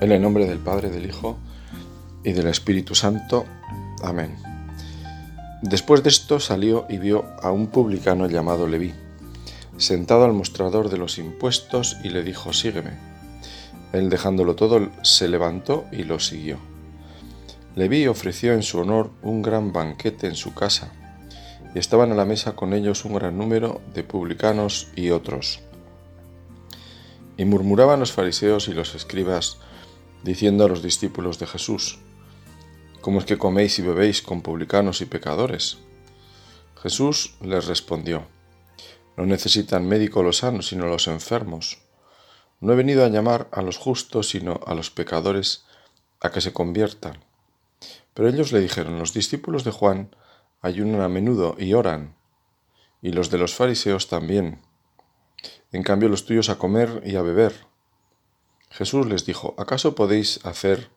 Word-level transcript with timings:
En 0.00 0.12
el 0.12 0.22
nombre 0.22 0.46
del 0.46 0.58
Padre, 0.58 0.88
del 0.88 1.04
Hijo 1.04 1.36
y 2.24 2.32
del 2.32 2.46
Espíritu 2.46 2.94
Santo. 2.94 3.44
Amén. 4.02 4.34
Después 5.60 6.02
de 6.02 6.08
esto 6.08 6.40
salió 6.40 6.86
y 6.88 6.96
vio 6.96 7.26
a 7.42 7.52
un 7.52 7.66
publicano 7.66 8.26
llamado 8.26 8.66
Leví, 8.66 8.94
sentado 9.76 10.24
al 10.24 10.32
mostrador 10.32 10.88
de 10.88 10.96
los 10.96 11.18
impuestos 11.18 11.98
y 12.02 12.08
le 12.08 12.22
dijo, 12.22 12.54
sígueme. 12.54 12.92
Él 13.92 14.08
dejándolo 14.08 14.56
todo 14.56 14.88
se 15.02 15.28
levantó 15.28 15.84
y 15.92 16.04
lo 16.04 16.18
siguió. 16.18 16.56
Leví 17.76 18.06
ofreció 18.06 18.54
en 18.54 18.62
su 18.62 18.78
honor 18.78 19.10
un 19.20 19.42
gran 19.42 19.70
banquete 19.70 20.28
en 20.28 20.34
su 20.34 20.54
casa, 20.54 20.92
y 21.74 21.78
estaban 21.78 22.10
a 22.10 22.14
la 22.14 22.24
mesa 22.24 22.56
con 22.56 22.72
ellos 22.72 23.04
un 23.04 23.16
gran 23.16 23.36
número 23.36 23.82
de 23.92 24.02
publicanos 24.02 24.88
y 24.96 25.10
otros. 25.10 25.60
Y 27.36 27.44
murmuraban 27.44 28.00
los 28.00 28.12
fariseos 28.12 28.68
y 28.68 28.72
los 28.72 28.94
escribas, 28.94 29.58
diciendo 30.22 30.64
a 30.64 30.68
los 30.68 30.82
discípulos 30.82 31.38
de 31.38 31.46
Jesús, 31.46 31.98
¿Cómo 33.00 33.18
es 33.18 33.24
que 33.24 33.38
coméis 33.38 33.78
y 33.78 33.82
bebéis 33.82 34.20
con 34.20 34.42
publicanos 34.42 35.00
y 35.00 35.06
pecadores? 35.06 35.78
Jesús 36.82 37.34
les 37.40 37.66
respondió, 37.66 38.26
No 39.16 39.24
necesitan 39.24 39.88
médico 39.88 40.22
los 40.22 40.38
sanos, 40.38 40.68
sino 40.68 40.86
los 40.86 41.08
enfermos. 41.08 41.78
No 42.60 42.74
he 42.74 42.76
venido 42.76 43.04
a 43.04 43.08
llamar 43.08 43.48
a 43.52 43.62
los 43.62 43.78
justos, 43.78 44.28
sino 44.28 44.60
a 44.66 44.74
los 44.74 44.90
pecadores 44.90 45.64
a 46.20 46.30
que 46.30 46.42
se 46.42 46.52
conviertan. 46.52 47.24
Pero 48.12 48.28
ellos 48.28 48.52
le 48.52 48.60
dijeron, 48.60 48.98
los 48.98 49.14
discípulos 49.14 49.64
de 49.64 49.70
Juan 49.70 50.14
ayunan 50.60 51.00
a 51.00 51.08
menudo 51.08 51.56
y 51.58 51.72
oran, 51.72 52.16
y 53.00 53.12
los 53.12 53.30
de 53.30 53.38
los 53.38 53.54
fariseos 53.54 54.08
también. 54.08 54.60
En 55.72 55.82
cambio 55.82 56.10
los 56.10 56.26
tuyos 56.26 56.50
a 56.50 56.58
comer 56.58 57.02
y 57.06 57.16
a 57.16 57.22
beber. 57.22 57.69
Jesús 58.70 59.06
les 59.06 59.26
dijo, 59.26 59.54
¿acaso 59.58 59.94
podéis 59.94 60.44
hacer 60.46 60.90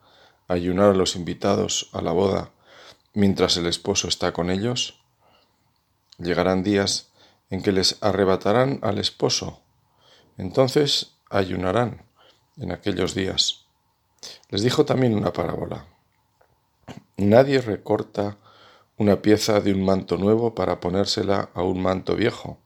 ayunar 0.47 0.91
a 0.91 0.93
los 0.93 1.15
invitados 1.15 1.89
a 1.91 2.01
la 2.01 2.11
boda 2.11 2.51
mientras 3.13 3.57
el 3.57 3.65
esposo 3.65 4.07
está 4.07 4.31
con 4.31 4.51
ellos? 4.51 5.03
Llegarán 6.19 6.63
días 6.63 7.11
en 7.49 7.63
que 7.63 7.71
les 7.71 7.97
arrebatarán 8.01 8.79
al 8.83 8.99
esposo. 8.99 9.61
Entonces 10.37 11.17
ayunarán 11.29 12.05
en 12.57 12.71
aquellos 12.71 13.15
días. 13.15 13.65
Les 14.49 14.61
dijo 14.61 14.85
también 14.85 15.15
una 15.15 15.33
parábola. 15.33 15.87
Nadie 17.17 17.59
recorta 17.59 18.37
una 18.97 19.21
pieza 19.21 19.59
de 19.59 19.73
un 19.73 19.83
manto 19.83 20.17
nuevo 20.17 20.53
para 20.53 20.79
ponérsela 20.79 21.49
a 21.55 21.63
un 21.63 21.81
manto 21.81 22.15
viejo, 22.15 22.59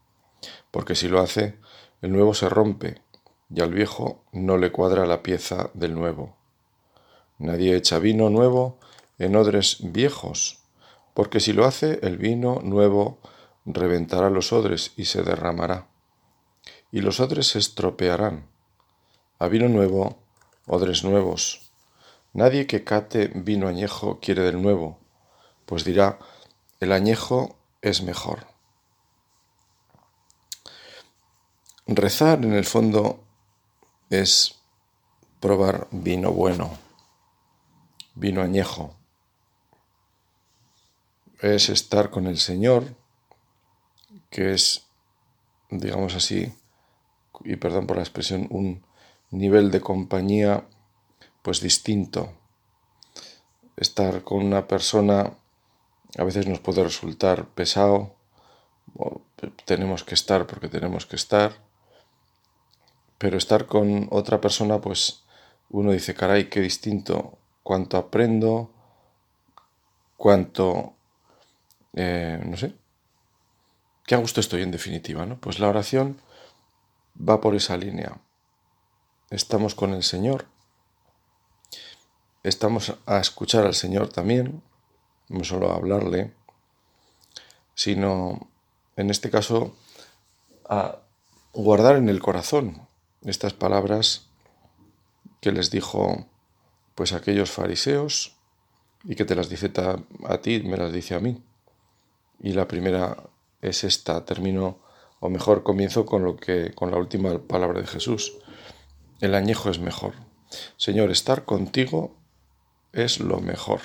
porque 0.71 0.95
si 0.95 1.07
lo 1.07 1.19
hace, 1.19 1.57
el 2.01 2.11
nuevo 2.11 2.33
se 2.33 2.49
rompe 2.49 3.01
y 3.49 3.61
al 3.61 3.73
viejo 3.73 4.23
no 4.31 4.57
le 4.57 4.71
cuadra 4.71 5.05
la 5.05 5.23
pieza 5.23 5.69
del 5.73 5.95
nuevo. 5.95 6.35
Nadie 7.37 7.75
echa 7.75 7.99
vino 7.99 8.29
nuevo 8.29 8.79
en 9.19 9.35
odres 9.35 9.77
viejos, 9.81 10.63
porque 11.13 11.39
si 11.39 11.53
lo 11.53 11.65
hace 11.65 11.99
el 12.03 12.17
vino 12.17 12.61
nuevo 12.63 13.19
reventará 13.65 14.29
los 14.29 14.53
odres 14.53 14.93
y 14.97 15.05
se 15.05 15.23
derramará, 15.23 15.87
y 16.91 17.01
los 17.01 17.19
odres 17.19 17.47
se 17.47 17.59
estropearán. 17.59 18.47
A 19.39 19.47
vino 19.47 19.69
nuevo, 19.69 20.17
odres 20.65 21.03
nuevos. 21.03 21.71
Nadie 22.33 22.67
que 22.67 22.83
cate 22.83 23.31
vino 23.33 23.67
añejo 23.67 24.19
quiere 24.19 24.43
del 24.43 24.61
nuevo, 24.61 24.99
pues 25.65 25.83
dirá, 25.83 26.19
el 26.79 26.91
añejo 26.91 27.57
es 27.81 28.01
mejor. 28.03 28.47
Rezar 31.87 32.43
en 32.43 32.53
el 32.53 32.65
fondo 32.65 33.26
es 34.09 34.59
probar 35.39 35.87
vino 35.91 36.31
bueno, 36.31 36.77
vino 38.15 38.41
añejo. 38.41 38.95
Es 41.41 41.69
estar 41.69 42.09
con 42.09 42.27
el 42.27 42.37
Señor, 42.37 42.95
que 44.29 44.53
es, 44.53 44.87
digamos 45.69 46.15
así, 46.15 46.51
y 47.43 47.55
perdón 47.57 47.87
por 47.87 47.97
la 47.97 48.03
expresión, 48.03 48.47
un 48.49 48.83
nivel 49.29 49.71
de 49.71 49.81
compañía 49.81 50.67
pues 51.41 51.61
distinto. 51.61 52.33
Estar 53.75 54.23
con 54.23 54.43
una 54.43 54.67
persona 54.67 55.37
a 56.17 56.23
veces 56.23 56.47
nos 56.47 56.59
puede 56.59 56.83
resultar 56.83 57.47
pesado, 57.49 58.15
tenemos 59.65 60.03
que 60.03 60.15
estar 60.15 60.47
porque 60.47 60.67
tenemos 60.67 61.05
que 61.05 61.15
estar, 61.15 61.66
pero 63.17 63.37
estar 63.37 63.65
con 63.65 64.07
otra 64.11 64.39
persona, 64.39 64.79
pues 64.79 65.23
uno 65.69 65.91
dice, 65.91 66.13
caray, 66.13 66.49
qué 66.49 66.61
distinto, 66.61 67.37
cuánto 67.63 67.97
aprendo, 67.97 68.71
cuánto, 70.15 70.93
eh, 71.93 72.41
no 72.45 72.57
sé, 72.57 72.73
qué 74.05 74.15
a 74.15 74.19
gusto 74.19 74.39
estoy 74.39 74.61
en 74.61 74.71
definitiva, 74.71 75.25
¿no? 75.25 75.39
Pues 75.39 75.59
la 75.59 75.67
oración 75.67 76.21
va 77.17 77.41
por 77.41 77.55
esa 77.55 77.75
línea. 77.75 78.21
Estamos 79.29 79.75
con 79.75 79.93
el 79.93 80.03
Señor, 80.03 80.45
estamos 82.43 82.95
a 83.05 83.19
escuchar 83.19 83.65
al 83.65 83.75
Señor 83.75 84.09
también, 84.09 84.63
no 85.27 85.43
solo 85.43 85.71
a 85.71 85.75
hablarle, 85.75 86.33
sino, 87.75 88.49
en 88.95 89.09
este 89.09 89.29
caso, 89.29 89.75
a 90.69 90.99
guardar 91.51 91.97
en 91.97 92.07
el 92.07 92.21
corazón 92.21 92.86
estas 93.29 93.53
palabras 93.53 94.27
que 95.41 95.51
les 95.51 95.71
dijo 95.71 96.25
pues 96.95 97.13
aquellos 97.13 97.51
fariseos 97.51 98.35
y 99.03 99.15
que 99.15 99.25
te 99.25 99.35
las 99.35 99.49
dice 99.49 99.71
a 100.25 100.37
ti, 100.39 100.61
me 100.63 100.77
las 100.77 100.91
dice 100.91 101.15
a 101.15 101.19
mí. 101.19 101.41
Y 102.39 102.53
la 102.53 102.67
primera 102.67 103.23
es 103.61 103.83
esta, 103.83 104.25
termino 104.25 104.79
o 105.19 105.29
mejor 105.29 105.63
comienzo 105.63 106.05
con 106.05 106.23
lo 106.23 106.35
que 106.35 106.73
con 106.73 106.91
la 106.91 106.97
última 106.97 107.39
palabra 107.39 107.81
de 107.81 107.87
Jesús. 107.87 108.37
El 109.19 109.35
añejo 109.35 109.69
es 109.69 109.79
mejor. 109.79 110.13
Señor, 110.77 111.11
estar 111.11 111.45
contigo 111.45 112.15
es 112.93 113.19
lo 113.19 113.39
mejor. 113.39 113.81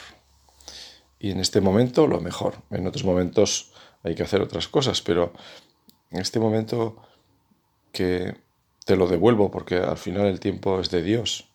Y 1.19 1.31
en 1.31 1.41
este 1.41 1.61
momento 1.61 2.07
lo 2.07 2.21
mejor. 2.21 2.57
En 2.71 2.87
otros 2.87 3.05
momentos 3.05 3.73
hay 4.03 4.15
que 4.15 4.23
hacer 4.23 4.43
otras 4.43 4.69
cosas, 4.69 5.01
pero 5.03 5.33
en 6.11 6.21
este 6.21 6.41
momento 6.41 6.97
que 7.93 8.37
te 8.85 8.97
lo 8.97 9.07
devuelvo 9.07 9.51
porque 9.51 9.77
al 9.77 9.99
final 9.99 10.27
el 10.27 10.41
tiempo 10.41 10.81
es 10.81 10.91
de 10.91 11.03
Dios. 11.03 11.49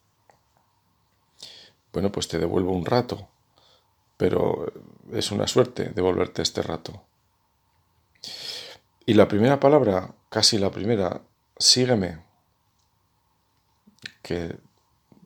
Bueno, 1.91 2.11
pues 2.11 2.27
te 2.27 2.39
devuelvo 2.39 2.71
un 2.71 2.85
rato, 2.85 3.27
pero 4.17 4.71
es 5.11 5.31
una 5.31 5.47
suerte 5.47 5.89
devolverte 5.89 6.41
este 6.41 6.61
rato. 6.61 7.01
Y 9.05 9.13
la 9.13 9.27
primera 9.27 9.59
palabra, 9.59 10.13
casi 10.29 10.57
la 10.57 10.71
primera, 10.71 11.21
sígueme, 11.57 12.23
que 14.21 14.57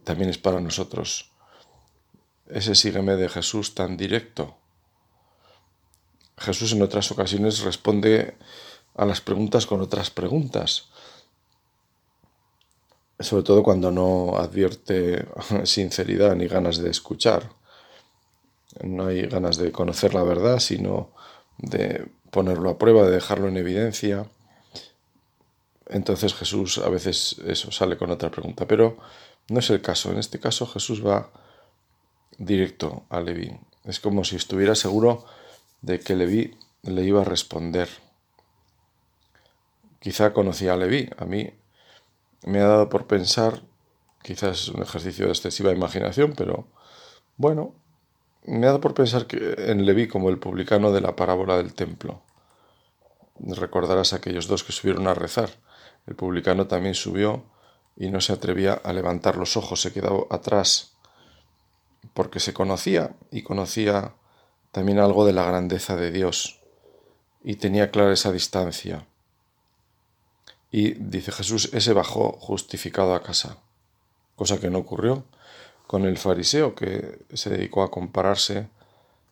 también 0.03 0.29
es 0.29 0.37
para 0.37 0.61
nosotros. 0.61 1.31
Ese 2.47 2.75
sígueme 2.75 3.15
de 3.15 3.29
Jesús 3.29 3.75
tan 3.75 3.97
directo. 3.97 4.55
Jesús 6.37 6.73
en 6.73 6.81
otras 6.81 7.11
ocasiones 7.11 7.61
responde 7.61 8.37
a 8.95 9.05
las 9.05 9.21
preguntas 9.21 9.65
con 9.65 9.81
otras 9.81 10.09
preguntas 10.09 10.89
sobre 13.21 13.43
todo 13.43 13.63
cuando 13.63 13.91
no 13.91 14.37
advierte 14.37 15.25
sinceridad 15.63 16.35
ni 16.35 16.47
ganas 16.47 16.77
de 16.77 16.89
escuchar. 16.89 17.49
No 18.83 19.07
hay 19.07 19.23
ganas 19.23 19.57
de 19.57 19.71
conocer 19.71 20.13
la 20.13 20.23
verdad, 20.23 20.59
sino 20.59 21.11
de 21.57 22.07
ponerlo 22.31 22.69
a 22.69 22.77
prueba, 22.77 23.03
de 23.03 23.11
dejarlo 23.11 23.47
en 23.47 23.57
evidencia. 23.57 24.25
Entonces 25.87 26.33
Jesús 26.33 26.77
a 26.77 26.89
veces 26.89 27.37
eso 27.45 27.71
sale 27.71 27.97
con 27.97 28.11
otra 28.11 28.31
pregunta, 28.31 28.65
pero 28.65 28.97
no 29.49 29.59
es 29.59 29.69
el 29.69 29.81
caso. 29.81 30.11
En 30.11 30.17
este 30.17 30.39
caso 30.39 30.65
Jesús 30.65 31.05
va 31.05 31.29
directo 32.37 33.03
a 33.09 33.19
Leví. 33.19 33.51
Es 33.83 33.99
como 33.99 34.23
si 34.23 34.37
estuviera 34.37 34.75
seguro 34.75 35.25
de 35.81 35.99
que 35.99 36.15
Leví 36.15 36.55
le 36.83 37.03
iba 37.03 37.21
a 37.21 37.25
responder. 37.25 37.89
Quizá 39.99 40.33
conocía 40.33 40.73
a 40.73 40.77
Leví, 40.77 41.09
a 41.17 41.25
mí 41.25 41.51
me 42.43 42.59
ha 42.59 42.67
dado 42.67 42.89
por 42.89 43.07
pensar, 43.07 43.61
quizás 44.23 44.61
es 44.61 44.67
un 44.69 44.81
ejercicio 44.81 45.25
de 45.25 45.31
excesiva 45.31 45.71
imaginación, 45.71 46.33
pero 46.35 46.67
bueno, 47.37 47.73
me 48.45 48.65
ha 48.65 48.69
dado 48.69 48.81
por 48.81 48.93
pensar 48.93 49.27
que 49.27 49.55
en 49.57 49.85
Leví 49.85 50.07
como 50.07 50.29
el 50.29 50.39
publicano 50.39 50.91
de 50.91 51.01
la 51.01 51.15
parábola 51.15 51.57
del 51.57 51.73
templo. 51.73 52.21
Recordarás 53.39 54.13
aquellos 54.13 54.47
dos 54.47 54.63
que 54.63 54.71
subieron 54.71 55.07
a 55.07 55.13
rezar. 55.13 55.49
El 56.07 56.15
publicano 56.15 56.67
también 56.67 56.95
subió 56.95 57.43
y 57.95 58.09
no 58.09 58.21
se 58.21 58.33
atrevía 58.33 58.73
a 58.73 58.93
levantar 58.93 59.37
los 59.37 59.57
ojos, 59.57 59.81
se 59.81 59.93
quedó 59.93 60.27
atrás, 60.31 60.93
porque 62.13 62.39
se 62.39 62.53
conocía 62.53 63.15
y 63.31 63.43
conocía 63.43 64.15
también 64.71 64.99
algo 64.99 65.25
de 65.25 65.33
la 65.33 65.45
grandeza 65.45 65.95
de 65.95 66.11
Dios 66.11 66.61
y 67.43 67.55
tenía 67.55 67.91
clara 67.91 68.13
esa 68.13 68.31
distancia. 68.31 69.07
Y 70.71 70.93
dice 70.93 71.31
Jesús, 71.31 71.69
ese 71.73 71.93
bajó 71.93 72.31
justificado 72.39 73.13
a 73.13 73.21
casa, 73.21 73.57
cosa 74.35 74.59
que 74.59 74.69
no 74.69 74.79
ocurrió, 74.79 75.25
con 75.85 76.05
el 76.05 76.17
fariseo 76.17 76.73
que 76.73 77.19
se 77.33 77.49
dedicó 77.49 77.83
a 77.83 77.91
compararse 77.91 78.69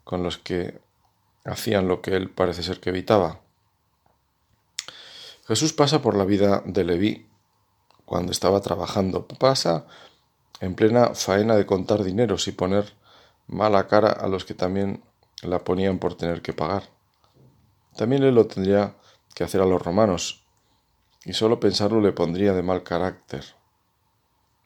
con 0.03 0.23
los 0.23 0.37
que 0.37 0.79
hacían 1.45 1.87
lo 1.87 2.01
que 2.01 2.15
él 2.15 2.29
parece 2.29 2.63
ser 2.63 2.81
que 2.81 2.89
evitaba. 2.89 3.39
Jesús 5.47 5.73
pasa 5.73 6.01
por 6.01 6.15
la 6.15 6.25
vida 6.25 6.61
de 6.65 6.83
Leví 6.83 7.27
cuando 8.05 8.31
estaba 8.31 8.59
trabajando. 8.61 9.27
Pasa 9.27 9.85
en 10.59 10.75
plena 10.75 11.15
faena 11.15 11.55
de 11.55 11.65
contar 11.65 12.03
dineros 12.03 12.47
y 12.47 12.51
poner 12.51 12.93
mala 13.47 13.87
cara 13.87 14.11
a 14.11 14.27
los 14.27 14.45
que 14.45 14.53
también 14.53 15.03
la 15.41 15.63
ponían 15.63 15.99
por 15.99 16.15
tener 16.15 16.41
que 16.41 16.53
pagar. 16.53 16.83
También 17.95 18.23
él 18.23 18.35
lo 18.35 18.45
tendría 18.45 18.95
que 19.33 19.43
hacer 19.43 19.61
a 19.61 19.65
los 19.65 19.81
romanos, 19.81 20.43
y 21.29 21.33
solo 21.33 21.59
pensarlo 21.59 22.01
le 22.01 22.11
pondría 22.11 22.53
de 22.53 22.63
mal 22.63 22.81
carácter. 22.81 23.45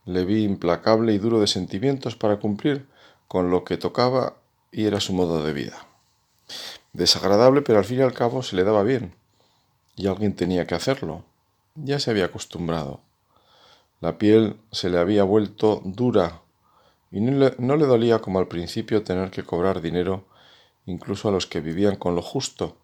Le 0.06 0.24
vi 0.24 0.46
implacable 0.46 1.12
y 1.12 1.18
duro 1.18 1.42
de 1.42 1.48
sentimientos 1.48 2.16
para 2.16 2.40
cumplir 2.40 2.88
con 3.28 3.52
lo 3.52 3.66
que 3.66 3.76
tocaba 3.76 4.38
y 4.72 4.86
era 4.86 5.02
su 5.02 5.12
modo 5.12 5.44
de 5.44 5.52
vida. 5.52 5.86
Desagradable, 6.94 7.64
pero 7.64 7.80
al 7.80 7.84
fin 7.84 8.00
y 8.00 8.02
al 8.02 8.14
cabo 8.14 8.44
se 8.44 8.56
le 8.56 8.64
daba 8.64 8.84
bien, 8.84 9.14
y 9.98 10.08
alguien 10.08 10.38
tenía 10.38 10.66
que 10.66 10.74
hacerlo. 10.74 11.26
Ya 11.76 12.00
se 12.00 12.12
había 12.12 12.26
acostumbrado. 12.26 13.02
La 14.00 14.18
piel 14.18 14.56
se 14.72 14.90
le 14.90 15.00
había 15.00 15.26
vuelto 15.26 15.82
dura 15.84 16.44
y 17.12 17.20
no 17.20 17.32
le, 17.38 17.56
no 17.58 17.76
le, 17.76 17.86
dolía 17.86 18.20
como 18.20 18.40
al 18.40 18.48
principio 18.48 19.04
tener 19.04 19.32
que 19.32 19.44
cobrar 19.44 19.82
dinero 19.82 20.24
incluso 20.86 21.28
a 21.28 21.34
los 21.34 21.46
que 21.46 21.60
vivían 21.60 21.98
con 21.98 22.16
lo 22.16 22.22
justo, 22.22 22.78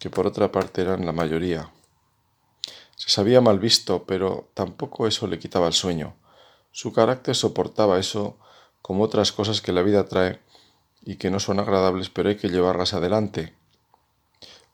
que 0.00 0.10
por 0.10 0.26
otra 0.26 0.50
parte 0.50 0.82
eran 0.82 1.06
la 1.06 1.12
mayoría. 1.12 1.70
Se 2.96 3.10
sabía 3.10 3.40
mal 3.40 3.58
visto, 3.58 4.04
pero 4.04 4.50
tampoco 4.54 5.06
eso 5.06 5.26
le 5.26 5.38
quitaba 5.38 5.66
el 5.66 5.72
sueño. 5.72 6.14
Su 6.72 6.92
carácter 6.92 7.34
soportaba 7.34 7.98
eso 7.98 8.38
como 8.82 9.04
otras 9.04 9.32
cosas 9.32 9.60
que 9.60 9.72
la 9.72 9.82
vida 9.82 10.06
trae 10.06 10.40
y 11.02 11.16
que 11.16 11.30
no 11.30 11.40
son 11.40 11.60
agradables, 11.60 12.10
pero 12.10 12.28
hay 12.28 12.36
que 12.36 12.48
llevarlas 12.48 12.94
adelante. 12.94 13.54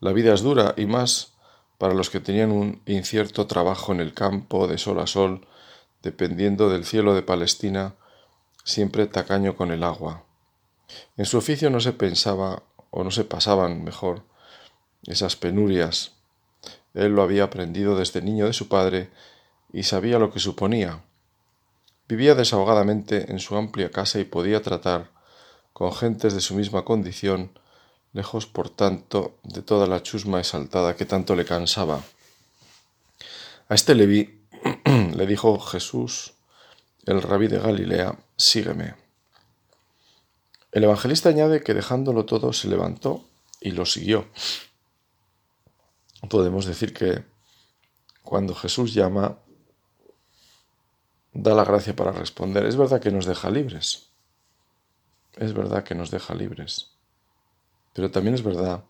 La 0.00 0.12
vida 0.12 0.32
es 0.32 0.42
dura 0.42 0.74
y 0.76 0.86
más 0.86 1.34
para 1.78 1.94
los 1.94 2.10
que 2.10 2.20
tenían 2.20 2.52
un 2.52 2.82
incierto 2.86 3.46
trabajo 3.46 3.92
en 3.92 4.00
el 4.00 4.14
campo 4.14 4.66
de 4.66 4.78
sol 4.78 5.00
a 5.00 5.06
sol, 5.06 5.46
dependiendo 6.02 6.68
del 6.68 6.84
cielo 6.84 7.14
de 7.14 7.22
Palestina, 7.22 7.94
siempre 8.64 9.06
tacaño 9.06 9.56
con 9.56 9.70
el 9.70 9.82
agua. 9.82 10.24
En 11.16 11.26
su 11.26 11.38
oficio 11.38 11.70
no 11.70 11.80
se 11.80 11.92
pensaba, 11.92 12.62
o 12.90 13.04
no 13.04 13.10
se 13.10 13.24
pasaban 13.24 13.84
mejor, 13.84 14.24
esas 15.04 15.36
penurias. 15.36 16.19
Él 16.94 17.14
lo 17.14 17.22
había 17.22 17.44
aprendido 17.44 17.96
desde 17.96 18.22
niño 18.22 18.46
de 18.46 18.52
su 18.52 18.68
padre 18.68 19.10
y 19.72 19.84
sabía 19.84 20.18
lo 20.18 20.32
que 20.32 20.40
suponía. 20.40 21.02
Vivía 22.08 22.34
desahogadamente 22.34 23.30
en 23.30 23.38
su 23.38 23.56
amplia 23.56 23.90
casa 23.90 24.18
y 24.18 24.24
podía 24.24 24.62
tratar 24.62 25.10
con 25.72 25.92
gentes 25.92 26.34
de 26.34 26.40
su 26.40 26.54
misma 26.54 26.84
condición, 26.84 27.52
lejos 28.12 28.46
por 28.46 28.68
tanto 28.68 29.38
de 29.44 29.62
toda 29.62 29.86
la 29.86 30.02
chusma 30.02 30.40
exaltada 30.40 30.96
que 30.96 31.04
tanto 31.04 31.36
le 31.36 31.44
cansaba. 31.44 32.02
A 33.68 33.74
este 33.74 33.94
Leví 33.94 34.40
le 35.14 35.26
dijo 35.26 35.58
Jesús, 35.60 36.34
el 37.06 37.22
rabí 37.22 37.46
de 37.46 37.58
Galilea, 37.58 38.18
sígueme. 38.36 38.94
El 40.72 40.84
evangelista 40.84 41.28
añade 41.28 41.62
que 41.62 41.74
dejándolo 41.74 42.24
todo 42.26 42.52
se 42.52 42.68
levantó 42.68 43.24
y 43.60 43.70
lo 43.70 43.86
siguió. 43.86 44.26
Podemos 46.28 46.66
decir 46.66 46.92
que 46.92 47.24
cuando 48.22 48.54
Jesús 48.54 48.94
llama, 48.94 49.38
da 51.32 51.54
la 51.54 51.64
gracia 51.64 51.94
para 51.96 52.12
responder. 52.12 52.64
Es 52.66 52.76
verdad 52.76 53.00
que 53.00 53.10
nos 53.10 53.26
deja 53.26 53.50
libres. 53.50 54.10
Es 55.36 55.54
verdad 55.54 55.84
que 55.84 55.94
nos 55.94 56.10
deja 56.10 56.34
libres. 56.34 56.90
Pero 57.92 58.10
también 58.10 58.34
es 58.34 58.42
verdad 58.42 58.84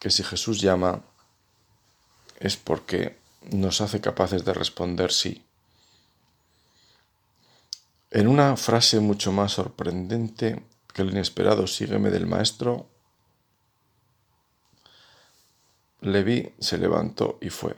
que 0.00 0.10
si 0.10 0.22
Jesús 0.22 0.60
llama 0.60 1.02
es 2.40 2.56
porque 2.56 3.18
nos 3.50 3.80
hace 3.80 4.00
capaces 4.00 4.44
de 4.44 4.54
responder 4.54 5.12
sí. 5.12 5.44
En 8.10 8.28
una 8.28 8.56
frase 8.56 9.00
mucho 9.00 9.32
más 9.32 9.52
sorprendente 9.52 10.64
que 10.92 11.02
el 11.02 11.10
inesperado 11.10 11.66
sígueme 11.66 12.10
del 12.10 12.26
maestro, 12.26 12.88
Leví 16.04 16.52
se 16.58 16.76
levantó 16.76 17.38
y 17.40 17.48
fue. 17.48 17.76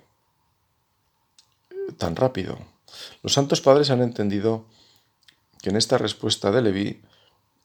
Tan 1.96 2.16
rápido. 2.16 2.58
Los 3.22 3.32
santos 3.32 3.60
padres 3.60 3.90
han 3.90 4.02
entendido 4.02 4.66
que 5.62 5.70
en 5.70 5.76
esta 5.76 5.96
respuesta 5.96 6.50
de 6.50 6.60
Leví, 6.60 7.02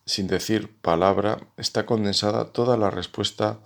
sin 0.06 0.28
decir 0.28 0.72
palabra, 0.81 1.40
está 1.58 1.88
condensada 1.88 2.52
toda 2.52 2.78
la 2.78 2.92
respuesta 2.92 3.60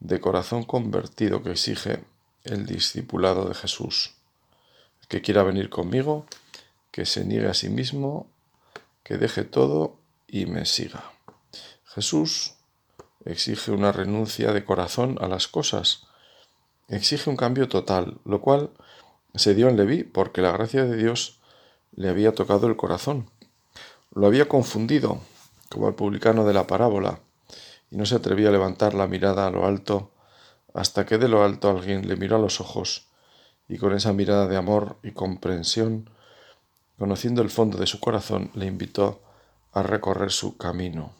de 0.00 0.20
corazón 0.20 0.64
convertido 0.64 1.42
que 1.44 1.52
exige 1.52 2.04
el 2.42 2.66
discipulado 2.66 3.48
de 3.48 3.54
Jesús. 3.54 4.14
Que 5.08 5.22
quiera 5.22 5.44
venir 5.44 5.70
conmigo, 5.70 6.26
que 6.90 7.06
se 7.06 7.24
niegue 7.24 7.48
a 7.48 7.54
sí 7.54 7.68
mismo, 7.68 8.26
que 9.04 9.18
deje 9.18 9.44
todo 9.44 9.96
y 10.26 10.46
me 10.46 10.66
siga. 10.66 11.12
Jesús 11.84 12.54
exige 13.24 13.70
una 13.70 13.92
renuncia 13.92 14.52
de 14.52 14.64
corazón 14.64 15.16
a 15.20 15.28
las 15.28 15.46
cosas, 15.46 16.08
exige 16.88 17.30
un 17.30 17.36
cambio 17.36 17.68
total, 17.68 18.18
lo 18.24 18.40
cual 18.40 18.70
se 19.34 19.54
dio 19.54 19.68
en 19.68 19.76
Leví 19.76 20.04
porque 20.04 20.42
la 20.42 20.52
gracia 20.52 20.84
de 20.84 20.96
Dios 20.96 21.40
le 21.96 22.08
había 22.08 22.32
tocado 22.32 22.66
el 22.66 22.76
corazón. 22.76 23.30
Lo 24.14 24.26
había 24.26 24.48
confundido, 24.48 25.20
como 25.70 25.88
el 25.88 25.94
publicano 25.94 26.44
de 26.44 26.54
la 26.54 26.66
parábola, 26.66 27.20
y 27.90 27.96
no 27.96 28.06
se 28.06 28.16
atrevía 28.16 28.48
a 28.48 28.52
levantar 28.52 28.94
la 28.94 29.06
mirada 29.06 29.46
a 29.46 29.50
lo 29.50 29.66
alto 29.66 30.10
hasta 30.72 31.06
que 31.06 31.18
de 31.18 31.28
lo 31.28 31.44
alto 31.44 31.70
alguien 31.70 32.06
le 32.08 32.16
miró 32.16 32.36
a 32.36 32.40
los 32.40 32.60
ojos 32.60 33.06
y 33.68 33.78
con 33.78 33.94
esa 33.94 34.12
mirada 34.12 34.46
de 34.46 34.56
amor 34.56 34.98
y 35.02 35.12
comprensión, 35.12 36.10
conociendo 36.98 37.40
el 37.42 37.50
fondo 37.50 37.78
de 37.78 37.86
su 37.86 38.00
corazón, 38.00 38.50
le 38.54 38.66
invitó 38.66 39.22
a 39.72 39.82
recorrer 39.82 40.30
su 40.30 40.56
camino. 40.56 41.12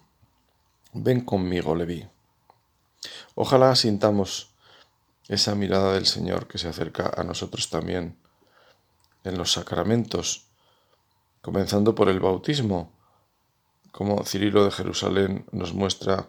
Ven 0.93 1.23
conmigo, 1.23 1.75
Leví. 1.75 2.07
Ojalá 3.35 3.75
sintamos 3.77 4.54
esa 5.29 5.55
mirada 5.55 5.95
del 5.95 6.07
Señor 6.07 6.47
que 6.47 6.59
se 6.59 6.69
acerca 6.69 7.13
a 7.17 7.25
nosotros 7.25 7.71
también 7.71 8.19
en 9.25 9.39
los 9.39 9.53
sacramentos, 9.53 10.47
comenzando 11.41 11.95
por 11.95 12.09
el 12.09 12.21
bautismo, 12.21 12.93
como 13.91 14.25
Cirilo 14.25 14.65
de 14.65 14.71
Jerusalén 14.71 15.47
nos 15.53 15.73
muestra 15.73 16.29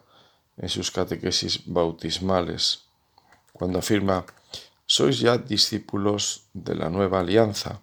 en 0.58 0.70
sus 0.70 0.92
catequesis 0.92 1.64
bautismales, 1.66 2.86
cuando 3.52 3.80
afirma, 3.80 4.26
sois 4.86 5.20
ya 5.20 5.38
discípulos 5.38 6.46
de 6.54 6.76
la 6.76 6.90
nueva 6.90 7.20
alianza, 7.20 7.82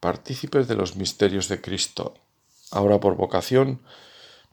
partícipes 0.00 0.68
de 0.68 0.74
los 0.74 0.96
misterios 0.96 1.48
de 1.48 1.60
Cristo, 1.60 2.14
ahora 2.70 3.00
por 3.00 3.16
vocación, 3.16 3.80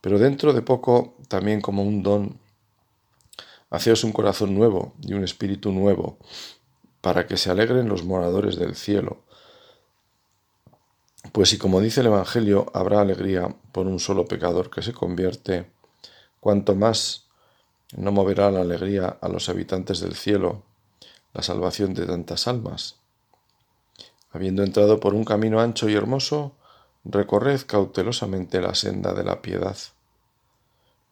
pero 0.01 0.19
dentro 0.19 0.53
de 0.53 0.61
poco 0.61 1.15
también 1.27 1.61
como 1.61 1.83
un 1.83 2.03
don 2.03 2.39
Haceos 3.73 4.03
un 4.03 4.11
corazón 4.11 4.53
nuevo 4.53 4.93
y 5.01 5.15
un 5.15 5.23
espíritu 5.23 5.71
nuevo, 5.71 6.19
para 7.01 7.25
que 7.25 7.37
se 7.37 7.49
alegren 7.49 7.89
los 7.89 8.03
moradores 8.03 8.55
del 8.55 8.75
cielo. 8.75 9.23
Pues 11.31 11.49
si 11.49 11.57
como 11.57 11.81
dice 11.81 12.01
el 12.01 12.05
Evangelio 12.05 12.67
habrá 12.75 13.01
alegría 13.01 13.55
por 13.71 13.87
un 13.87 13.99
solo 13.99 14.27
pecador 14.27 14.69
que 14.69 14.83
se 14.83 14.93
convierte, 14.93 15.71
cuanto 16.39 16.75
más 16.75 17.25
no 17.97 18.11
moverá 18.11 18.51
la 18.51 18.61
alegría 18.61 19.17
a 19.19 19.27
los 19.27 19.49
habitantes 19.49 20.01
del 20.01 20.13
cielo 20.13 20.61
la 21.33 21.41
salvación 21.41 21.95
de 21.95 22.05
tantas 22.05 22.47
almas. 22.47 22.97
Habiendo 24.29 24.61
entrado 24.61 24.99
por 24.99 25.15
un 25.15 25.25
camino 25.25 25.59
ancho 25.59 25.89
y 25.89 25.95
hermoso, 25.95 26.55
recorred 27.05 27.61
cautelosamente 27.65 28.61
la 28.61 28.75
senda 28.75 29.13
de 29.13 29.23
la 29.23 29.41
piedad, 29.41 29.77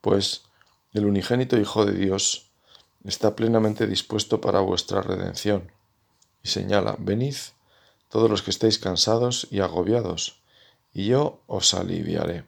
pues 0.01 0.43
el 0.93 1.07
unigénito 1.07 1.57
Hijo 1.57 1.85
de 1.85 1.93
Dios 1.93 2.50
está 3.05 3.35
plenamente 3.35 3.87
dispuesto 3.87 4.41
para 4.41 4.59
vuestra 4.59 5.01
redención. 5.01 5.71
Y 6.43 6.49
señala, 6.49 6.95
venid 6.99 7.35
todos 8.09 8.29
los 8.29 8.41
que 8.41 8.51
estéis 8.51 8.77
cansados 8.77 9.47
y 9.51 9.61
agobiados, 9.61 10.41
y 10.93 11.07
yo 11.07 11.41
os 11.47 11.73
aliviaré. 11.73 12.45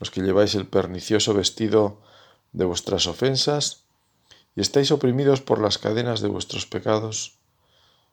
Los 0.00 0.10
que 0.10 0.22
lleváis 0.22 0.54
el 0.54 0.66
pernicioso 0.66 1.34
vestido 1.34 2.00
de 2.52 2.64
vuestras 2.64 3.06
ofensas 3.06 3.84
y 4.56 4.60
estáis 4.60 4.90
oprimidos 4.90 5.40
por 5.40 5.60
las 5.60 5.78
cadenas 5.78 6.20
de 6.20 6.28
vuestros 6.28 6.66
pecados, 6.66 7.38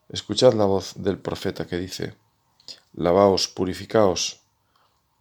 escuchad 0.08 0.52
la 0.54 0.64
voz 0.64 0.92
del 0.96 1.18
profeta 1.18 1.66
que 1.66 1.78
dice, 1.78 2.14
Lavaos, 2.92 3.48
purificaos, 3.48 4.40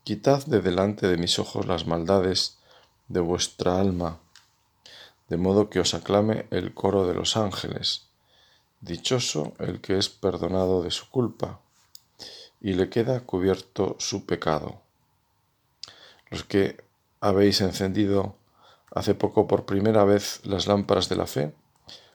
quitad 0.03 0.45
de 0.45 0.61
delante 0.61 1.07
de 1.07 1.17
mis 1.17 1.39
ojos 1.39 1.65
las 1.67 1.87
maldades 1.87 2.57
de 3.07 3.19
vuestra 3.21 3.79
alma 3.79 4.19
de 5.31 5.37
modo 5.37 5.69
que 5.69 5.79
os 5.79 5.93
aclame 5.93 6.45
el 6.51 6.73
coro 6.73 7.07
de 7.07 7.13
los 7.13 7.37
ángeles. 7.37 8.09
Dichoso 8.81 9.53
el 9.59 9.79
que 9.79 9.97
es 9.97 10.09
perdonado 10.09 10.83
de 10.83 10.91
su 10.91 11.09
culpa, 11.09 11.61
y 12.59 12.73
le 12.73 12.89
queda 12.89 13.21
cubierto 13.21 13.95
su 13.97 14.25
pecado. 14.25 14.81
los 16.29 16.43
que 16.43 16.83
habéis 17.21 17.61
encendido 17.61 18.35
hace 18.93 19.15
poco 19.15 19.47
por 19.47 19.65
primera 19.65 20.03
vez 20.03 20.41
las 20.43 20.67
lámparas 20.67 21.07
de 21.07 21.15
la 21.15 21.27
fe, 21.27 21.55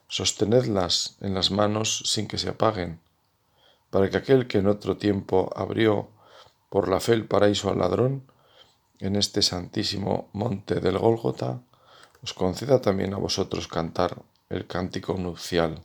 sostenedlas 0.09 1.17
en 1.23 1.33
las 1.33 1.51
manos 1.51 2.03
sin 2.05 2.29
que 2.29 2.37
se 2.37 2.51
apaguen, 2.51 3.01
para 3.89 4.11
que 4.11 4.19
aquel 4.19 4.47
que 4.47 4.59
en 4.59 4.67
otro 4.67 4.99
tiempo 4.99 5.51
abrió 5.57 6.11
por 6.69 6.89
la 6.89 7.01
fe 7.01 7.15
el 7.15 7.25
paraíso 7.25 7.71
al 7.71 7.79
ladrón, 7.79 8.31
en 8.99 9.17
este 9.17 9.41
santísimo 9.41 10.29
monte 10.35 10.81
del 10.81 10.99
Gólgota, 10.99 11.63
os 12.23 12.33
conceda 12.33 12.81
también 12.81 13.15
a 13.15 13.19
vosotros 13.19 13.69
cantar 13.69 14.23
el 14.49 14.67
cántico 14.67 15.15
nupcial. 15.15 15.83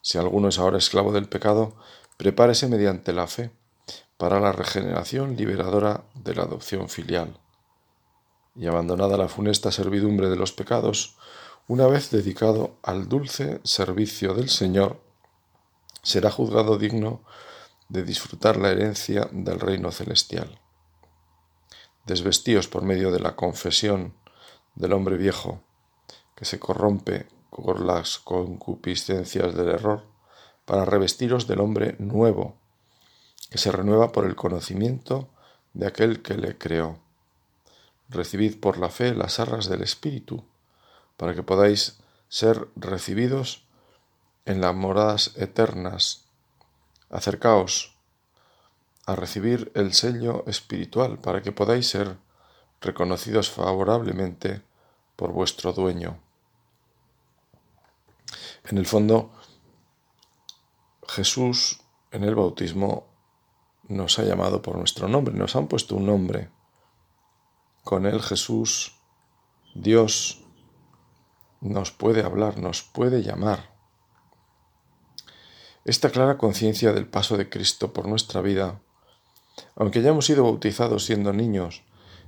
Si 0.00 0.18
alguno 0.18 0.48
es 0.48 0.58
ahora 0.58 0.78
esclavo 0.78 1.12
del 1.12 1.28
pecado, 1.28 1.74
prepárese 2.16 2.68
mediante 2.68 3.12
la 3.12 3.26
fe 3.26 3.50
para 4.16 4.40
la 4.40 4.52
regeneración 4.52 5.36
liberadora 5.36 6.04
de 6.14 6.34
la 6.34 6.42
adopción 6.42 6.88
filial. 6.88 7.38
Y 8.56 8.66
abandonada 8.66 9.16
la 9.16 9.28
funesta 9.28 9.70
servidumbre 9.70 10.28
de 10.28 10.36
los 10.36 10.52
pecados, 10.52 11.16
una 11.68 11.86
vez 11.86 12.10
dedicado 12.10 12.76
al 12.82 13.08
dulce 13.08 13.60
servicio 13.62 14.34
del 14.34 14.48
Señor, 14.48 15.00
será 16.02 16.30
juzgado 16.30 16.78
digno 16.78 17.22
de 17.88 18.02
disfrutar 18.02 18.56
la 18.56 18.70
herencia 18.70 19.28
del 19.30 19.60
reino 19.60 19.92
celestial. 19.92 20.60
Desvestíos 22.06 22.68
por 22.68 22.82
medio 22.82 23.10
de 23.10 23.20
la 23.20 23.36
confesión 23.36 24.14
del 24.78 24.92
hombre 24.92 25.16
viejo, 25.16 25.60
que 26.36 26.44
se 26.44 26.60
corrompe 26.60 27.26
con 27.50 27.86
las 27.86 28.18
concupiscencias 28.18 29.54
del 29.54 29.70
error, 29.70 30.04
para 30.64 30.84
revestiros 30.84 31.48
del 31.48 31.60
hombre 31.60 31.96
nuevo, 31.98 32.56
que 33.50 33.58
se 33.58 33.72
renueva 33.72 34.12
por 34.12 34.24
el 34.24 34.36
conocimiento 34.36 35.28
de 35.72 35.86
aquel 35.86 36.22
que 36.22 36.34
le 36.34 36.56
creó. 36.56 37.00
Recibid 38.08 38.60
por 38.60 38.78
la 38.78 38.88
fe 38.88 39.14
las 39.14 39.40
arras 39.40 39.68
del 39.68 39.82
Espíritu, 39.82 40.44
para 41.16 41.34
que 41.34 41.42
podáis 41.42 41.98
ser 42.28 42.68
recibidos 42.76 43.64
en 44.44 44.60
las 44.60 44.74
moradas 44.74 45.32
eternas. 45.36 46.24
Acercaos 47.10 47.96
a 49.06 49.16
recibir 49.16 49.72
el 49.74 49.92
sello 49.92 50.44
espiritual, 50.46 51.18
para 51.18 51.42
que 51.42 51.50
podáis 51.50 51.88
ser 51.88 52.16
reconocidos 52.80 53.50
favorablemente 53.50 54.67
por 55.18 55.32
vuestro 55.32 55.72
dueño. 55.72 56.20
En 58.70 58.78
el 58.78 58.86
fondo, 58.86 59.32
Jesús 61.08 61.80
en 62.12 62.22
el 62.22 62.36
bautismo 62.36 63.08
nos 63.88 64.20
ha 64.20 64.22
llamado 64.22 64.62
por 64.62 64.76
nuestro 64.76 65.08
nombre, 65.08 65.34
nos 65.34 65.56
han 65.56 65.66
puesto 65.66 65.96
un 65.96 66.06
nombre. 66.06 66.50
Con 67.82 68.06
él 68.06 68.22
Jesús, 68.22 68.94
Dios, 69.74 70.44
nos 71.60 71.90
puede 71.90 72.22
hablar, 72.22 72.58
nos 72.58 72.84
puede 72.84 73.24
llamar. 73.24 73.74
Esta 75.84 76.10
clara 76.10 76.38
conciencia 76.38 76.92
del 76.92 77.08
paso 77.08 77.36
de 77.36 77.48
Cristo 77.48 77.92
por 77.92 78.06
nuestra 78.06 78.40
vida, 78.40 78.80
aunque 79.74 79.98
hayamos 79.98 80.26
sido 80.26 80.44
bautizados 80.44 81.06
siendo 81.06 81.32
niños 81.32 81.82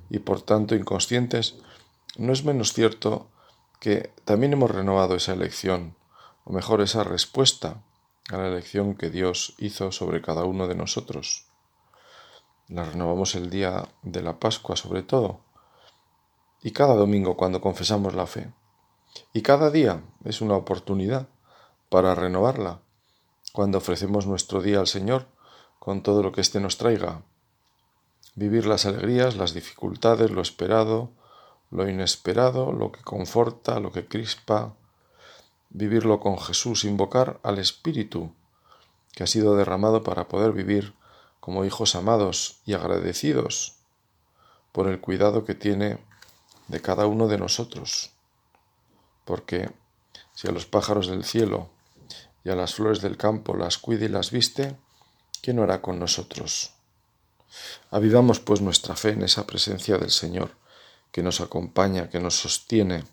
y 0.09 0.19
por 0.19 0.43
tanto 0.43 0.75
inconscientes, 0.75 1.55
no 2.17 2.33
es 2.33 2.45
menos 2.45 2.73
cierto 2.73 3.29
que 3.81 4.13
también 4.25 4.53
hemos 4.53 4.71
renovado 4.71 5.15
esa 5.15 5.33
elección, 5.33 5.97
o 6.45 6.53
mejor 6.53 6.81
esa 6.81 7.05
respuesta 7.05 7.83
a 8.31 8.37
la 8.37 8.49
elección 8.49 8.95
que 8.95 9.11
Dios 9.11 9.55
hizo 9.59 9.93
sobre 9.93 10.23
cada 10.23 10.45
uno 10.45 10.69
de 10.69 10.75
nosotros. 10.75 11.47
La 12.69 12.85
renovamos 12.85 13.35
el 13.35 13.51
día 13.51 13.89
de 14.03 14.23
la 14.23 14.39
Pascua 14.39 14.77
sobre 14.77 15.03
todo, 15.03 15.41
y 16.63 16.73
cada 16.73 16.95
domingo 16.95 17.37
cuando 17.37 17.61
confesamos 17.61 18.15
la 18.15 18.27
fe. 18.27 18.53
Y 19.33 19.43
cada 19.43 19.71
día 19.71 20.03
es 20.25 20.41
una 20.41 20.57
oportunidad 20.57 21.29
para 21.89 22.15
renovarla, 22.15 22.81
cuando 23.53 23.79
ofrecemos 23.79 24.27
nuestro 24.27 24.63
día 24.63 24.79
al 24.79 24.87
Señor 24.87 25.27
con 25.79 26.03
todo 26.03 26.23
lo 26.23 26.33
que 26.33 26.43
éste 26.43 26.61
nos 26.61 26.77
traiga. 26.77 27.23
Vivir 28.35 28.67
las 28.67 28.87
alegrías, 28.87 29.37
las 29.37 29.55
dificultades, 29.55 30.31
lo 30.31 30.43
esperado, 30.43 31.13
lo 31.71 31.89
inesperado, 31.89 32.73
lo 32.73 32.93
que 32.93 33.03
conforta, 33.03 33.81
lo 33.81 33.93
que 33.93 34.07
crispa, 34.07 34.75
vivirlo 35.71 36.21
con 36.21 36.39
Jesús, 36.39 36.85
invocar 36.85 37.41
al 37.43 37.59
Espíritu 37.59 38.33
que 39.13 39.25
ha 39.25 39.27
sido 39.27 39.57
derramado 39.57 40.03
para 40.03 40.29
poder 40.29 40.53
vivir 40.53 40.95
como 41.41 41.65
hijos 41.65 41.95
amados 41.95 42.61
y 42.67 42.75
agradecidos 42.75 43.77
por 44.73 44.89
el 44.89 45.01
cuidado 45.01 45.45
que 45.45 45.55
tiene 45.55 45.99
de 46.69 46.81
cada 46.81 47.07
uno 47.07 47.29
de 47.29 47.39
nosotros. 47.39 48.11
Porque 49.25 49.71
si 50.35 50.49
a 50.49 50.53
los 50.53 50.67
pájaros 50.67 51.09
del 51.09 51.25
cielo 51.25 51.71
y 52.45 52.51
a 52.51 52.57
las 52.57 52.75
flores 52.75 53.01
del 53.01 53.17
campo 53.17 53.55
las 53.55 53.79
cuida 53.79 54.05
y 54.05 54.09
las 54.09 54.31
viste, 54.31 54.77
¿quién 55.43 55.57
no 55.57 55.63
hará 55.63 55.83
con 55.83 55.99
nosotros? 55.99 56.73
Avivamos 57.91 58.39
pues 58.41 58.61
nuestra 58.61 58.95
fe 58.95 59.11
en 59.11 59.23
esa 59.23 59.47
presencia 59.47 59.99
del 59.99 60.11
Señor, 60.11 60.53
que 61.13 61.23
nos 61.23 61.41
acompaña, 61.41 62.09
que 62.11 62.21
nos 62.21 62.41
sostiene, 62.41 63.05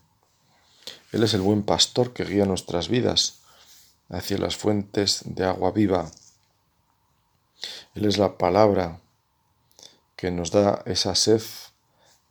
él 1.12 1.24
es 1.24 1.34
el 1.34 1.42
buen 1.42 1.64
pastor 1.64 2.14
que 2.14 2.26
guía 2.26 2.46
nuestras 2.46 2.90
vidas 2.90 3.40
hacia 4.10 4.38
las 4.38 4.58
fuentes 4.58 5.22
de 5.26 5.46
agua 5.46 5.72
viva. 5.72 6.12
Él 7.96 8.06
es 8.06 8.18
la 8.18 8.38
palabra 8.38 9.00
que 10.16 10.32
nos 10.32 10.52
da 10.52 10.82
esa 10.86 11.16
sed 11.16 11.42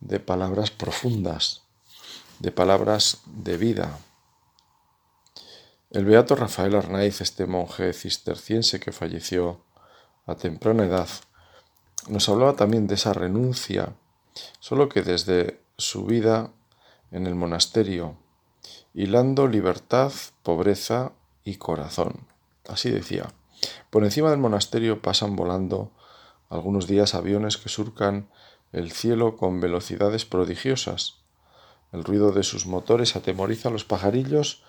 de 0.00 0.20
palabras 0.20 0.70
profundas, 0.70 1.62
de 2.38 2.52
palabras 2.52 3.18
de 3.24 3.56
vida. 3.56 3.98
El 5.90 6.04
beato 6.04 6.34
Rafael 6.34 6.74
Arnaiz, 6.74 7.20
este 7.20 7.46
monje 7.46 7.92
cisterciense 7.92 8.78
que 8.78 8.92
falleció 8.92 9.64
a 10.26 10.34
temprana 10.34 10.84
edad, 10.84 11.08
nos 12.08 12.28
hablaba 12.28 12.56
también 12.56 12.86
de 12.86 12.96
esa 12.96 13.12
renuncia, 13.12 13.94
solo 14.60 14.88
que 14.88 15.02
desde 15.02 15.60
su 15.78 16.04
vida 16.04 16.50
en 17.10 17.26
el 17.26 17.34
monasterio, 17.34 18.16
hilando 18.94 19.46
libertad, 19.46 20.12
pobreza 20.42 21.12
y 21.44 21.56
corazón. 21.56 22.26
Así 22.68 22.90
decía. 22.90 23.32
Por 23.90 24.04
encima 24.04 24.30
del 24.30 24.38
monasterio 24.38 25.00
pasan 25.00 25.36
volando 25.36 25.90
algunos 26.48 26.86
días 26.86 27.14
aviones 27.14 27.56
que 27.56 27.68
surcan 27.68 28.28
el 28.72 28.92
cielo 28.92 29.36
con 29.36 29.60
velocidades 29.60 30.24
prodigiosas. 30.24 31.20
El 31.92 32.04
ruido 32.04 32.32
de 32.32 32.42
sus 32.42 32.66
motores 32.66 33.16
atemoriza 33.16 33.68
a 33.68 33.72
los 33.72 33.84
pajarillos 33.84 34.62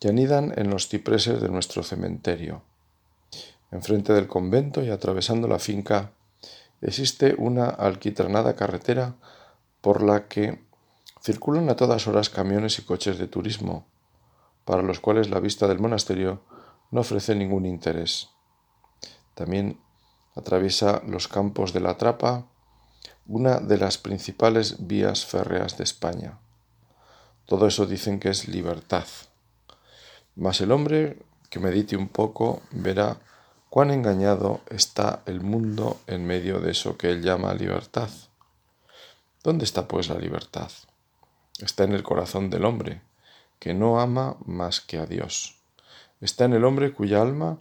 que 0.00 0.08
anidan 0.08 0.52
en 0.56 0.70
los 0.70 0.88
cipreses 0.88 1.40
de 1.40 1.48
nuestro 1.48 1.82
cementerio. 1.82 2.62
Enfrente 3.70 4.12
del 4.12 4.26
convento 4.26 4.82
y 4.82 4.90
atravesando 4.90 5.46
la 5.46 5.58
finca 5.58 6.12
existe 6.80 7.34
una 7.36 7.68
alquitranada 7.68 8.56
carretera 8.56 9.14
por 9.80 10.02
la 10.02 10.28
que 10.28 10.58
Circulan 11.22 11.68
a 11.68 11.76
todas 11.76 12.06
horas 12.06 12.30
camiones 12.30 12.78
y 12.78 12.82
coches 12.82 13.18
de 13.18 13.28
turismo, 13.28 13.86
para 14.64 14.82
los 14.82 15.00
cuales 15.00 15.28
la 15.28 15.38
vista 15.38 15.68
del 15.68 15.78
monasterio 15.78 16.40
no 16.90 17.02
ofrece 17.02 17.34
ningún 17.34 17.66
interés. 17.66 18.30
También 19.34 19.78
atraviesa 20.34 21.02
los 21.06 21.28
campos 21.28 21.74
de 21.74 21.80
la 21.80 21.98
Trapa, 21.98 22.46
una 23.26 23.60
de 23.60 23.76
las 23.76 23.98
principales 23.98 24.86
vías 24.86 25.26
férreas 25.26 25.76
de 25.76 25.84
España. 25.84 26.38
Todo 27.44 27.66
eso 27.66 27.84
dicen 27.84 28.18
que 28.18 28.30
es 28.30 28.48
libertad. 28.48 29.06
Mas 30.36 30.62
el 30.62 30.72
hombre 30.72 31.18
que 31.50 31.60
medite 31.60 31.98
un 31.98 32.08
poco 32.08 32.62
verá 32.70 33.18
cuán 33.70 33.90
engañado 33.90 34.60
está 34.68 35.22
el 35.26 35.40
mundo 35.40 36.00
en 36.06 36.26
medio 36.26 36.60
de 36.60 36.72
eso 36.72 36.98
que 36.98 37.10
él 37.10 37.22
llama 37.22 37.54
libertad. 37.54 38.10
¿Dónde 39.42 39.64
está 39.64 39.88
pues 39.88 40.08
la 40.08 40.18
libertad? 40.18 40.70
está 41.64 41.84
en 41.84 41.92
el 41.92 42.02
corazón 42.02 42.50
del 42.50 42.64
hombre, 42.64 43.02
que 43.58 43.74
no 43.74 44.00
ama 44.00 44.36
más 44.44 44.80
que 44.80 44.98
a 44.98 45.06
Dios. 45.06 45.60
Está 46.20 46.44
en 46.44 46.54
el 46.54 46.64
hombre 46.64 46.92
cuya 46.92 47.22
alma 47.22 47.58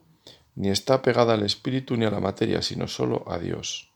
ni 0.55 0.69
está 0.69 1.01
pegada 1.01 1.33
al 1.33 1.43
espíritu 1.43 1.95
ni 1.95 2.05
a 2.05 2.11
la 2.11 2.19
materia, 2.19 2.61
sino 2.61 2.87
solo 2.87 3.23
a 3.27 3.37
Dios. 3.37 3.91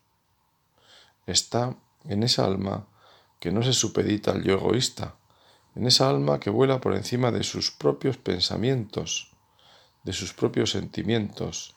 Está 1.25 1.75
en 2.05 2.23
esa 2.23 2.45
alma 2.45 2.87
que 3.39 3.51
no 3.51 3.63
se 3.63 3.73
supedita 3.73 4.31
al 4.31 4.43
yo 4.43 4.53
egoísta, 4.53 5.15
en 5.75 5.87
esa 5.87 6.09
alma 6.09 6.39
que 6.39 6.49
vuela 6.49 6.79
por 6.79 6.95
encima 6.95 7.31
de 7.31 7.43
sus 7.43 7.71
propios 7.71 8.17
pensamientos, 8.17 9.31
de 10.03 10.13
sus 10.13 10.33
propios 10.33 10.71
sentimientos, 10.71 11.75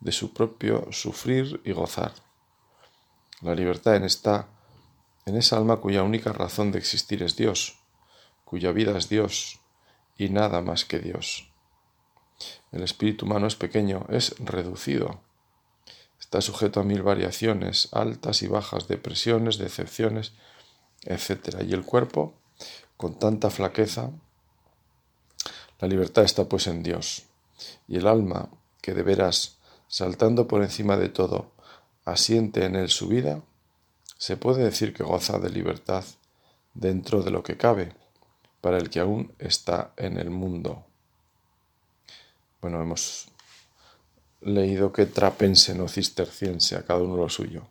de 0.00 0.12
su 0.12 0.32
propio 0.32 0.88
sufrir 0.92 1.60
y 1.64 1.72
gozar. 1.72 2.12
La 3.42 3.54
libertad 3.54 3.96
en 3.96 4.04
esta 4.04 4.48
en 5.28 5.36
esa 5.36 5.58
alma 5.58 5.76
cuya 5.76 6.02
única 6.02 6.32
razón 6.32 6.72
de 6.72 6.78
existir 6.78 7.22
es 7.22 7.36
Dios, 7.36 7.78
cuya 8.44 8.72
vida 8.72 8.96
es 8.96 9.10
Dios 9.10 9.60
y 10.16 10.30
nada 10.30 10.62
más 10.62 10.86
que 10.86 11.00
Dios. 11.00 11.50
El 12.72 12.82
espíritu 12.82 13.26
humano 13.26 13.46
es 13.46 13.54
pequeño, 13.54 14.06
es 14.08 14.34
reducido. 14.38 15.20
está 16.18 16.40
sujeto 16.40 16.80
a 16.80 16.84
mil 16.84 17.02
variaciones, 17.02 17.88
altas 17.92 18.42
y 18.42 18.48
bajas, 18.48 18.88
depresiones, 18.88 19.58
decepciones, 19.58 20.32
etc. 21.04 21.62
Y 21.66 21.74
el 21.74 21.84
cuerpo, 21.84 22.34
con 22.96 23.18
tanta 23.18 23.50
flaqueza, 23.50 24.10
la 25.78 25.88
libertad 25.88 26.24
está 26.24 26.48
pues 26.48 26.66
en 26.66 26.82
Dios. 26.82 27.24
Y 27.86 27.98
el 27.98 28.06
alma, 28.06 28.48
que 28.80 28.94
de 28.94 29.02
veras, 29.02 29.57
saltando 29.88 30.46
por 30.46 30.62
encima 30.62 30.96
de 30.96 31.08
todo, 31.08 31.52
asiente 32.04 32.64
en 32.64 32.76
él 32.76 32.88
su 32.88 33.08
vida, 33.08 33.42
se 34.16 34.36
puede 34.36 34.64
decir 34.64 34.94
que 34.94 35.02
goza 35.02 35.38
de 35.38 35.50
libertad 35.50 36.04
dentro 36.74 37.22
de 37.22 37.30
lo 37.30 37.42
que 37.42 37.56
cabe 37.56 37.94
para 38.60 38.78
el 38.78 38.90
que 38.90 39.00
aún 39.00 39.34
está 39.38 39.92
en 39.96 40.18
el 40.18 40.30
mundo. 40.30 40.84
Bueno, 42.60 42.82
hemos 42.82 43.28
leído 44.40 44.92
que 44.92 45.06
trapense, 45.06 45.74
no 45.74 45.88
cisterciense, 45.88 46.76
a 46.76 46.84
cada 46.84 47.00
uno 47.00 47.16
lo 47.16 47.28
suyo. 47.28 47.68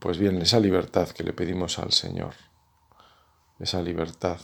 Pues 0.00 0.18
bien, 0.18 0.40
esa 0.42 0.60
libertad 0.60 1.08
que 1.10 1.24
le 1.24 1.32
pedimos 1.32 1.78
al 1.78 1.92
Señor, 1.92 2.34
esa 3.58 3.80
libertad, 3.82 4.38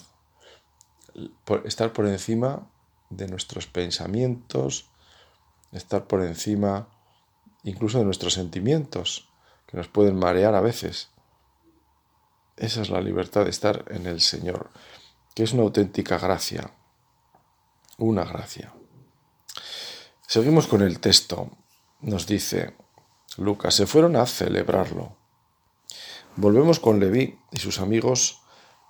estar 1.64 1.92
por 1.92 2.06
encima 2.06 2.71
de 3.11 3.28
nuestros 3.28 3.66
pensamientos, 3.66 4.90
estar 5.75 6.07
por 6.07 6.23
encima 6.23 6.88
incluso 7.64 7.99
de 7.99 8.04
nuestros 8.04 8.35
sentimientos, 8.35 9.28
que 9.66 9.76
nos 9.76 9.88
pueden 9.88 10.16
marear 10.16 10.54
a 10.54 10.61
veces. 10.61 11.09
Esa 12.57 12.83
es 12.83 12.90
la 12.90 13.00
libertad 13.00 13.45
de 13.45 13.50
estar 13.50 13.85
en 13.88 14.07
el 14.07 14.21
Señor, 14.21 14.71
que 15.35 15.43
es 15.43 15.52
una 15.52 15.62
auténtica 15.62 16.19
gracia, 16.19 16.71
una 17.99 18.25
gracia. 18.25 18.73
Seguimos 20.26 20.66
con 20.66 20.83
el 20.83 21.00
texto. 21.00 21.50
Nos 22.00 22.26
dice 22.26 22.76
Lucas, 23.38 23.75
se 23.75 23.87
fueron 23.87 24.14
a 24.16 24.26
celebrarlo. 24.26 25.16
Volvemos 26.37 26.81
con 26.81 27.00
Leví 27.00 27.38
y 27.50 27.59
sus 27.59 27.81
amigos 27.81 28.43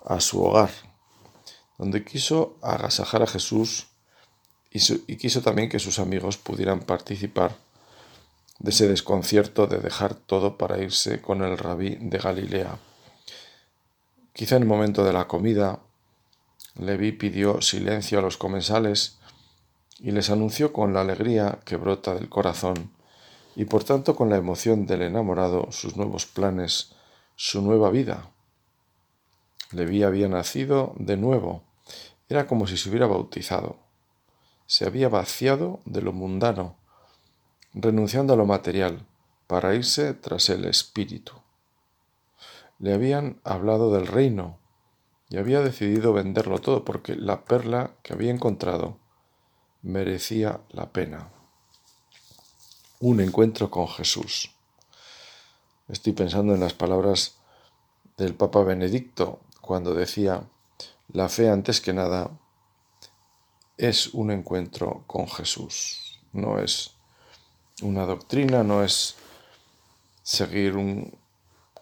a 0.03 0.19
su 0.19 0.43
hogar, 0.43 0.71
donde 1.77 2.03
quiso 2.03 2.57
agasajar 2.61 3.23
a 3.23 3.27
Jesús 3.27 3.87
y, 4.75 5.15
quiso 5.15 5.41
también 5.41 5.69
que 5.69 5.79
sus 5.79 5.99
amigos 5.99 6.37
pudieran 6.37 6.81
participar 6.81 7.55
de 8.59 8.71
ese 8.71 8.89
desconcierto 8.89 9.67
de 9.67 9.77
dejar 9.77 10.15
todo 10.15 10.57
para 10.57 10.81
irse 10.81 11.21
con 11.21 11.43
el 11.43 11.57
rabí 11.57 11.95
de 12.01 12.17
Galilea. 12.17 12.77
Quizá 14.33 14.57
en 14.57 14.63
el 14.63 14.67
momento 14.67 15.05
de 15.05 15.13
la 15.13 15.27
comida, 15.27 15.79
Leví 16.77 17.13
pidió 17.13 17.61
silencio 17.61 18.19
a 18.19 18.21
los 18.21 18.35
comensales 18.35 19.17
y 19.99 20.11
les 20.11 20.29
anunció 20.29 20.73
con 20.73 20.93
la 20.93 21.01
alegría 21.01 21.59
que 21.63 21.77
brota 21.77 22.13
del 22.13 22.27
corazón 22.27 22.91
y 23.55 23.63
por 23.63 23.85
tanto 23.85 24.13
con 24.13 24.29
la 24.29 24.35
emoción 24.35 24.85
del 24.85 25.03
enamorado 25.03 25.71
sus 25.71 25.95
nuevos 25.95 26.25
planes, 26.25 26.91
su 27.37 27.61
nueva 27.61 27.91
vida. 27.91 28.29
Leví 29.71 30.03
había 30.03 30.27
nacido 30.27 30.93
de 30.97 31.15
nuevo, 31.15 31.63
era 32.27 32.45
como 32.45 32.67
si 32.67 32.75
se 32.75 32.89
hubiera 32.89 33.07
bautizado, 33.07 33.84
se 34.67 34.85
había 34.85 35.09
vaciado 35.09 35.79
de 35.85 36.01
lo 36.01 36.11
mundano, 36.11 36.75
renunciando 37.73 38.33
a 38.33 38.37
lo 38.37 38.45
material 38.45 39.05
para 39.47 39.75
irse 39.75 40.13
tras 40.13 40.49
el 40.49 40.65
espíritu. 40.65 41.33
Le 42.79 42.93
habían 42.93 43.39
hablado 43.43 43.93
del 43.93 44.07
reino 44.07 44.57
y 45.29 45.37
había 45.37 45.61
decidido 45.61 46.13
venderlo 46.13 46.59
todo 46.59 46.83
porque 46.83 47.15
la 47.15 47.45
perla 47.45 47.95
que 48.03 48.13
había 48.13 48.31
encontrado 48.31 48.97
merecía 49.81 50.61
la 50.69 50.91
pena. 50.91 51.29
Un 52.99 53.21
encuentro 53.21 53.69
con 53.69 53.87
Jesús. 53.87 54.51
Estoy 55.87 56.13
pensando 56.13 56.55
en 56.55 56.61
las 56.61 56.73
palabras 56.73 57.37
del 58.17 58.33
Papa 58.33 58.63
Benedicto 58.63 59.39
cuando 59.61 59.93
decía, 59.93 60.43
la 61.11 61.29
fe 61.29 61.49
antes 61.49 61.81
que 61.81 61.93
nada 61.93 62.31
es 63.77 64.13
un 64.13 64.31
encuentro 64.31 65.03
con 65.07 65.27
Jesús, 65.27 66.19
no 66.33 66.59
es 66.59 66.91
una 67.81 68.05
doctrina, 68.05 68.63
no 68.63 68.83
es 68.83 69.15
seguir 70.23 70.75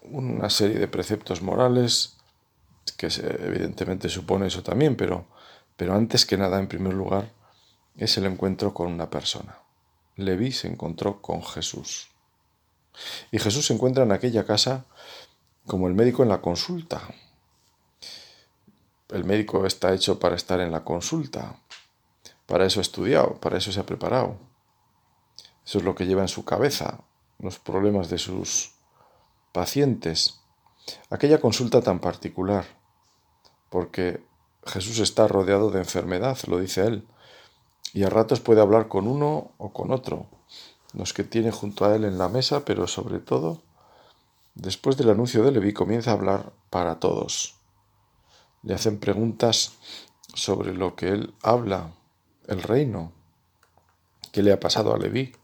una 0.04 0.50
serie 0.50 0.80
de 0.80 0.88
preceptos 0.88 1.42
morales, 1.42 2.18
que 2.98 3.08
evidentemente 3.08 4.10
supone 4.10 4.48
eso 4.48 4.64
también, 4.64 4.96
pero, 4.96 5.26
pero 5.76 5.94
antes 5.94 6.26
que 6.26 6.38
nada, 6.38 6.60
en 6.60 6.68
primer 6.68 6.94
lugar, 6.94 7.32
es 7.98 8.18
el 8.18 8.26
encuentro 8.26 8.74
con 8.74 8.92
una 8.92 9.10
persona. 9.10 9.58
Leví 10.16 10.52
se 10.52 10.68
encontró 10.68 11.22
con 11.22 11.44
Jesús. 11.44 12.10
Y 13.32 13.40
Jesús 13.40 13.68
se 13.68 13.74
encuentra 13.74 14.04
en 14.04 14.12
aquella 14.12 14.46
casa 14.46 14.86
como 15.66 15.88
el 15.88 15.94
médico 15.94 16.24
en 16.24 16.30
la 16.30 16.42
consulta. 16.42 17.02
El 19.10 19.24
médico 19.24 19.66
está 19.66 19.94
hecho 19.94 20.20
para 20.20 20.36
estar 20.36 20.60
en 20.60 20.72
la 20.72 20.84
consulta. 20.84 21.60
Para 22.46 22.66
eso 22.66 22.80
ha 22.80 22.82
estudiado, 22.82 23.36
para 23.36 23.58
eso 23.58 23.72
se 23.72 23.80
ha 23.80 23.86
preparado. 23.86 24.38
Eso 25.66 25.78
es 25.78 25.84
lo 25.84 25.96
que 25.96 26.06
lleva 26.06 26.22
en 26.22 26.28
su 26.28 26.44
cabeza, 26.44 27.02
los 27.40 27.60
problemas 27.60 28.10
de 28.10 28.18
sus 28.18 28.74
pacientes. 29.52 30.42
Aquella 31.10 31.40
consulta 31.40 31.82
tan 31.82 32.00
particular, 32.00 32.66
porque 33.70 34.26
Jesús 34.66 35.00
está 35.00 35.28
rodeado 35.28 35.72
de 35.72 35.80
enfermedad, 35.80 36.38
lo 36.48 36.60
dice 36.60 36.86
él 36.86 37.08
y 37.94 38.04
a 38.04 38.10
ratos 38.10 38.40
puede 38.40 38.60
hablar 38.60 38.88
con 38.88 39.08
uno 39.08 39.52
o 39.58 39.72
con 39.72 39.92
otro, 39.92 40.26
los 40.94 41.14
que 41.14 41.24
tiene 41.24 41.52
junto 41.52 41.86
a 41.86 41.96
él 41.96 42.04
en 42.04 42.18
la 42.18 42.28
mesa, 42.28 42.66
pero 42.66 42.88
sobre 42.88 43.20
todo, 43.20 43.62
después 44.56 44.98
del 44.98 45.12
anuncio 45.12 45.44
de 45.44 45.52
Leví, 45.52 45.74
comienza 45.74 46.12
a 46.12 46.16
hablar 46.16 46.54
para 46.72 47.00
todos. 47.00 47.56
Le 48.64 48.74
hacen 48.74 49.00
preguntas 49.00 49.74
sobre 50.34 50.74
lo 50.74 50.96
que 50.96 51.10
él 51.10 51.34
habla, 51.44 51.94
el 52.48 52.62
reino, 52.62 53.14
qué 54.32 54.44
le 54.44 54.52
ha 54.52 54.60
pasado 54.60 54.94
a 54.94 54.98
Leví 54.98 55.36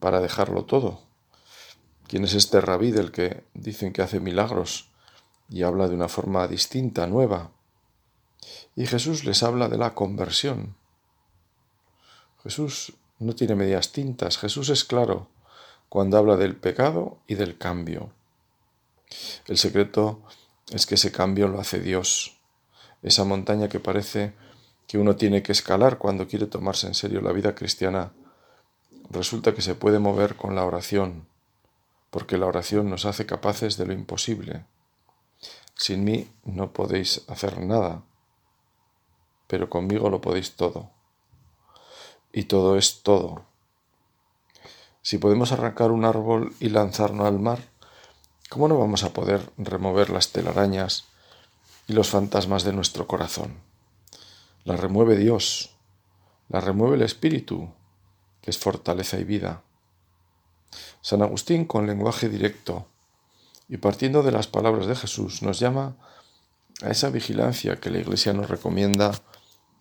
para 0.00 0.20
dejarlo 0.20 0.64
todo. 0.64 1.02
¿Quién 2.06 2.24
es 2.24 2.34
este 2.34 2.60
rabí 2.60 2.90
del 2.90 3.12
que 3.12 3.44
dicen 3.54 3.92
que 3.92 4.02
hace 4.02 4.20
milagros 4.20 4.90
y 5.48 5.62
habla 5.62 5.88
de 5.88 5.94
una 5.94 6.08
forma 6.08 6.46
distinta, 6.48 7.06
nueva? 7.06 7.50
Y 8.76 8.86
Jesús 8.86 9.24
les 9.24 9.42
habla 9.42 9.68
de 9.68 9.78
la 9.78 9.94
conversión 9.94 10.76
Jesús 12.44 12.92
no 13.18 13.34
tiene 13.34 13.54
medias 13.54 13.92
tintas, 13.92 14.36
Jesús 14.36 14.68
es 14.68 14.84
claro 14.84 15.28
cuando 15.88 16.18
habla 16.18 16.36
del 16.36 16.56
pecado 16.56 17.18
y 17.26 17.36
del 17.36 17.56
cambio. 17.56 18.12
El 19.46 19.56
secreto 19.56 20.22
es 20.70 20.84
que 20.84 20.96
ese 20.96 21.10
cambio 21.10 21.48
lo 21.48 21.58
hace 21.58 21.80
Dios, 21.80 22.36
esa 23.02 23.24
montaña 23.24 23.70
que 23.70 23.80
parece 23.80 24.34
que 24.86 24.98
uno 24.98 25.16
tiene 25.16 25.42
que 25.42 25.52
escalar 25.52 25.98
cuando 25.98 26.26
quiere 26.26 26.46
tomarse 26.46 26.86
en 26.86 26.94
serio 26.94 27.20
la 27.20 27.32
vida 27.32 27.54
cristiana, 27.54 28.12
resulta 29.10 29.54
que 29.54 29.62
se 29.62 29.74
puede 29.74 29.98
mover 29.98 30.36
con 30.36 30.54
la 30.54 30.64
oración, 30.64 31.26
porque 32.10 32.38
la 32.38 32.46
oración 32.46 32.90
nos 32.90 33.06
hace 33.06 33.26
capaces 33.26 33.76
de 33.76 33.86
lo 33.86 33.92
imposible. 33.92 34.64
Sin 35.74 36.04
mí 36.04 36.30
no 36.44 36.72
podéis 36.72 37.22
hacer 37.28 37.60
nada, 37.60 38.02
pero 39.46 39.68
conmigo 39.68 40.10
lo 40.10 40.20
podéis 40.20 40.56
todo 40.56 40.90
y 42.34 42.44
todo 42.44 42.76
es 42.76 43.02
todo. 43.02 43.44
Si 45.02 45.18
podemos 45.18 45.52
arrancar 45.52 45.92
un 45.92 46.04
árbol 46.04 46.54
y 46.58 46.68
lanzarnos 46.68 47.26
al 47.26 47.38
mar, 47.38 47.60
¿cómo 48.50 48.68
no 48.68 48.78
vamos 48.78 49.04
a 49.04 49.12
poder 49.12 49.52
remover 49.56 50.10
las 50.10 50.32
telarañas 50.32 51.04
y 51.86 51.92
los 51.92 52.10
fantasmas 52.10 52.64
de 52.64 52.72
nuestro 52.72 53.06
corazón? 53.06 53.60
La 54.64 54.78
remueve 54.78 55.16
Dios, 55.16 55.76
la 56.48 56.58
remueve 56.58 56.96
el 56.96 57.02
Espíritu, 57.02 57.68
que 58.40 58.50
es 58.50 58.58
fortaleza 58.58 59.18
y 59.18 59.24
vida. 59.24 59.62
San 61.02 61.20
Agustín, 61.20 61.66
con 61.66 61.86
lenguaje 61.86 62.30
directo 62.30 62.86
y 63.68 63.76
partiendo 63.76 64.22
de 64.22 64.32
las 64.32 64.46
palabras 64.46 64.86
de 64.86 64.96
Jesús, 64.96 65.42
nos 65.42 65.58
llama 65.58 65.96
a 66.82 66.88
esa 66.88 67.10
vigilancia 67.10 67.76
que 67.76 67.90
la 67.90 67.98
Iglesia 67.98 68.32
nos 68.32 68.48
recomienda 68.48 69.12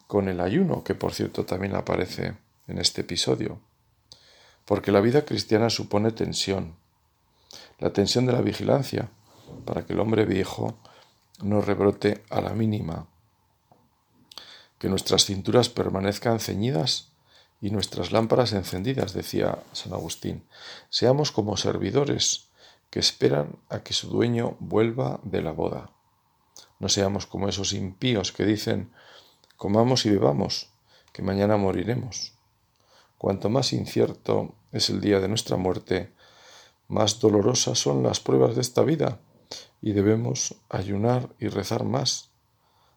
con 0.07 0.27
el 0.27 0.41
ayuno, 0.41 0.83
que 0.83 0.95
por 0.95 1.13
cierto 1.13 1.45
también 1.45 1.77
aparece 1.77 2.35
en 2.67 2.77
este 2.77 3.01
episodio, 3.01 3.61
porque 4.65 4.91
la 4.91 4.99
vida 4.99 5.23
cristiana 5.23 5.69
supone 5.69 6.11
tensión, 6.11 6.75
la 7.79 7.93
tensión 7.93 8.25
de 8.25 8.33
la 8.33 8.41
vigilancia, 8.41 9.09
para 9.63 9.85
que 9.85 9.93
el 9.93 10.01
hombre 10.01 10.25
viejo 10.25 10.77
no 11.41 11.61
rebrote 11.61 12.21
a 12.29 12.41
la 12.41 12.49
mínima, 12.49 13.07
que 14.83 14.89
nuestras 14.89 15.23
cinturas 15.23 15.69
permanezcan 15.69 16.41
ceñidas 16.41 17.13
y 17.61 17.69
nuestras 17.69 18.11
lámparas 18.11 18.51
encendidas, 18.51 19.13
decía 19.13 19.59
San 19.71 19.93
Agustín, 19.93 20.43
seamos 20.89 21.31
como 21.31 21.55
servidores 21.55 22.49
que 22.89 22.99
esperan 22.99 23.59
a 23.69 23.79
que 23.79 23.93
su 23.93 24.09
dueño 24.09 24.57
vuelva 24.59 25.21
de 25.23 25.41
la 25.41 25.53
boda. 25.53 25.91
No 26.79 26.89
seamos 26.89 27.25
como 27.25 27.47
esos 27.47 27.71
impíos 27.71 28.33
que 28.33 28.43
dicen, 28.43 28.91
comamos 29.55 30.05
y 30.05 30.09
bebamos, 30.09 30.67
que 31.13 31.21
mañana 31.21 31.55
moriremos. 31.55 32.33
Cuanto 33.17 33.47
más 33.47 33.71
incierto 33.71 34.53
es 34.73 34.89
el 34.89 34.99
día 34.99 35.21
de 35.21 35.29
nuestra 35.29 35.55
muerte, 35.55 36.11
más 36.89 37.21
dolorosas 37.21 37.79
son 37.79 38.03
las 38.03 38.19
pruebas 38.19 38.55
de 38.55 38.61
esta 38.61 38.81
vida 38.81 39.21
y 39.81 39.93
debemos 39.93 40.55
ayunar 40.67 41.29
y 41.39 41.47
rezar 41.47 41.85
más, 41.85 42.31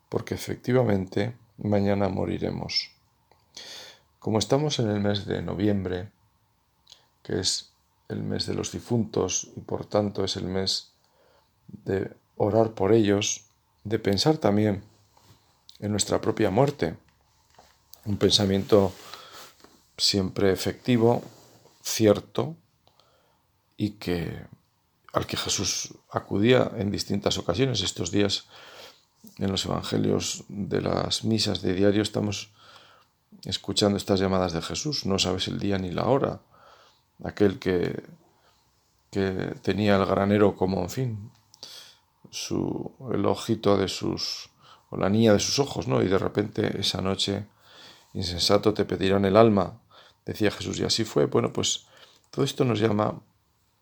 porque 0.08 0.34
efectivamente 0.34 1.36
mañana 1.58 2.08
moriremos. 2.08 2.90
Como 4.18 4.38
estamos 4.38 4.78
en 4.78 4.90
el 4.90 5.00
mes 5.00 5.26
de 5.26 5.42
noviembre, 5.42 6.10
que 7.22 7.40
es 7.40 7.70
el 8.08 8.22
mes 8.22 8.46
de 8.46 8.54
los 8.54 8.72
difuntos 8.72 9.48
y 9.56 9.60
por 9.60 9.86
tanto 9.86 10.24
es 10.24 10.36
el 10.36 10.44
mes 10.44 10.92
de 11.84 12.12
orar 12.36 12.72
por 12.72 12.92
ellos, 12.92 13.44
de 13.84 13.98
pensar 13.98 14.38
también 14.38 14.82
en 15.80 15.90
nuestra 15.90 16.20
propia 16.20 16.50
muerte, 16.50 16.96
un 18.04 18.16
pensamiento 18.16 18.92
siempre 19.96 20.52
efectivo, 20.52 21.22
cierto 21.82 22.56
y 23.76 23.90
que 23.90 24.44
al 25.12 25.26
que 25.26 25.36
Jesús 25.36 25.94
acudía 26.10 26.70
en 26.76 26.90
distintas 26.90 27.38
ocasiones. 27.38 27.80
Estos 27.80 28.10
días 28.10 28.46
en 29.38 29.50
los 29.50 29.66
evangelios 29.66 30.44
de 30.48 30.80
las 30.80 31.24
misas 31.24 31.62
de 31.62 31.74
diario 31.74 32.02
estamos 32.02 32.50
escuchando 33.44 33.96
estas 33.96 34.20
llamadas 34.20 34.52
de 34.52 34.62
Jesús. 34.62 35.06
No 35.06 35.18
sabes 35.18 35.48
el 35.48 35.58
día 35.58 35.78
ni 35.78 35.90
la 35.90 36.06
hora. 36.06 36.40
Aquel 37.24 37.58
que, 37.58 38.02
que 39.10 39.54
tenía 39.62 39.96
el 39.96 40.06
granero 40.06 40.56
como, 40.56 40.82
en 40.82 40.90
fin, 40.90 41.30
su, 42.30 42.92
el 43.12 43.24
ojito 43.26 43.76
de 43.76 43.88
sus, 43.88 44.50
o 44.90 44.96
la 44.96 45.08
niña 45.08 45.32
de 45.32 45.40
sus 45.40 45.58
ojos, 45.58 45.88
¿no? 45.88 46.02
Y 46.02 46.08
de 46.08 46.18
repente 46.18 46.80
esa 46.80 47.00
noche, 47.00 47.46
insensato, 48.14 48.74
te 48.74 48.84
pedirán 48.84 49.24
el 49.24 49.36
alma, 49.36 49.80
decía 50.24 50.50
Jesús. 50.50 50.78
Y 50.80 50.84
así 50.84 51.04
fue. 51.04 51.26
Bueno, 51.26 51.52
pues 51.52 51.86
todo 52.30 52.44
esto 52.44 52.64
nos 52.64 52.80
llama 52.80 53.20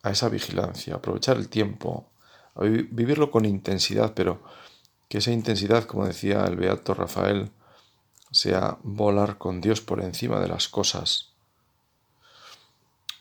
a 0.02 0.10
esa 0.10 0.28
vigilancia, 0.28 0.96
aprovechar 0.96 1.36
el 1.36 1.48
tiempo, 1.48 2.10
a 2.54 2.62
vivirlo 2.62 3.30
con 3.30 3.44
intensidad, 3.44 4.12
pero 4.14 4.42
que 5.14 5.18
esa 5.18 5.30
intensidad, 5.30 5.84
como 5.84 6.08
decía 6.08 6.44
el 6.44 6.56
beato 6.56 6.92
Rafael, 6.92 7.52
sea 8.32 8.78
volar 8.82 9.38
con 9.38 9.60
Dios 9.60 9.80
por 9.80 10.02
encima 10.02 10.40
de 10.40 10.48
las 10.48 10.66
cosas. 10.66 11.28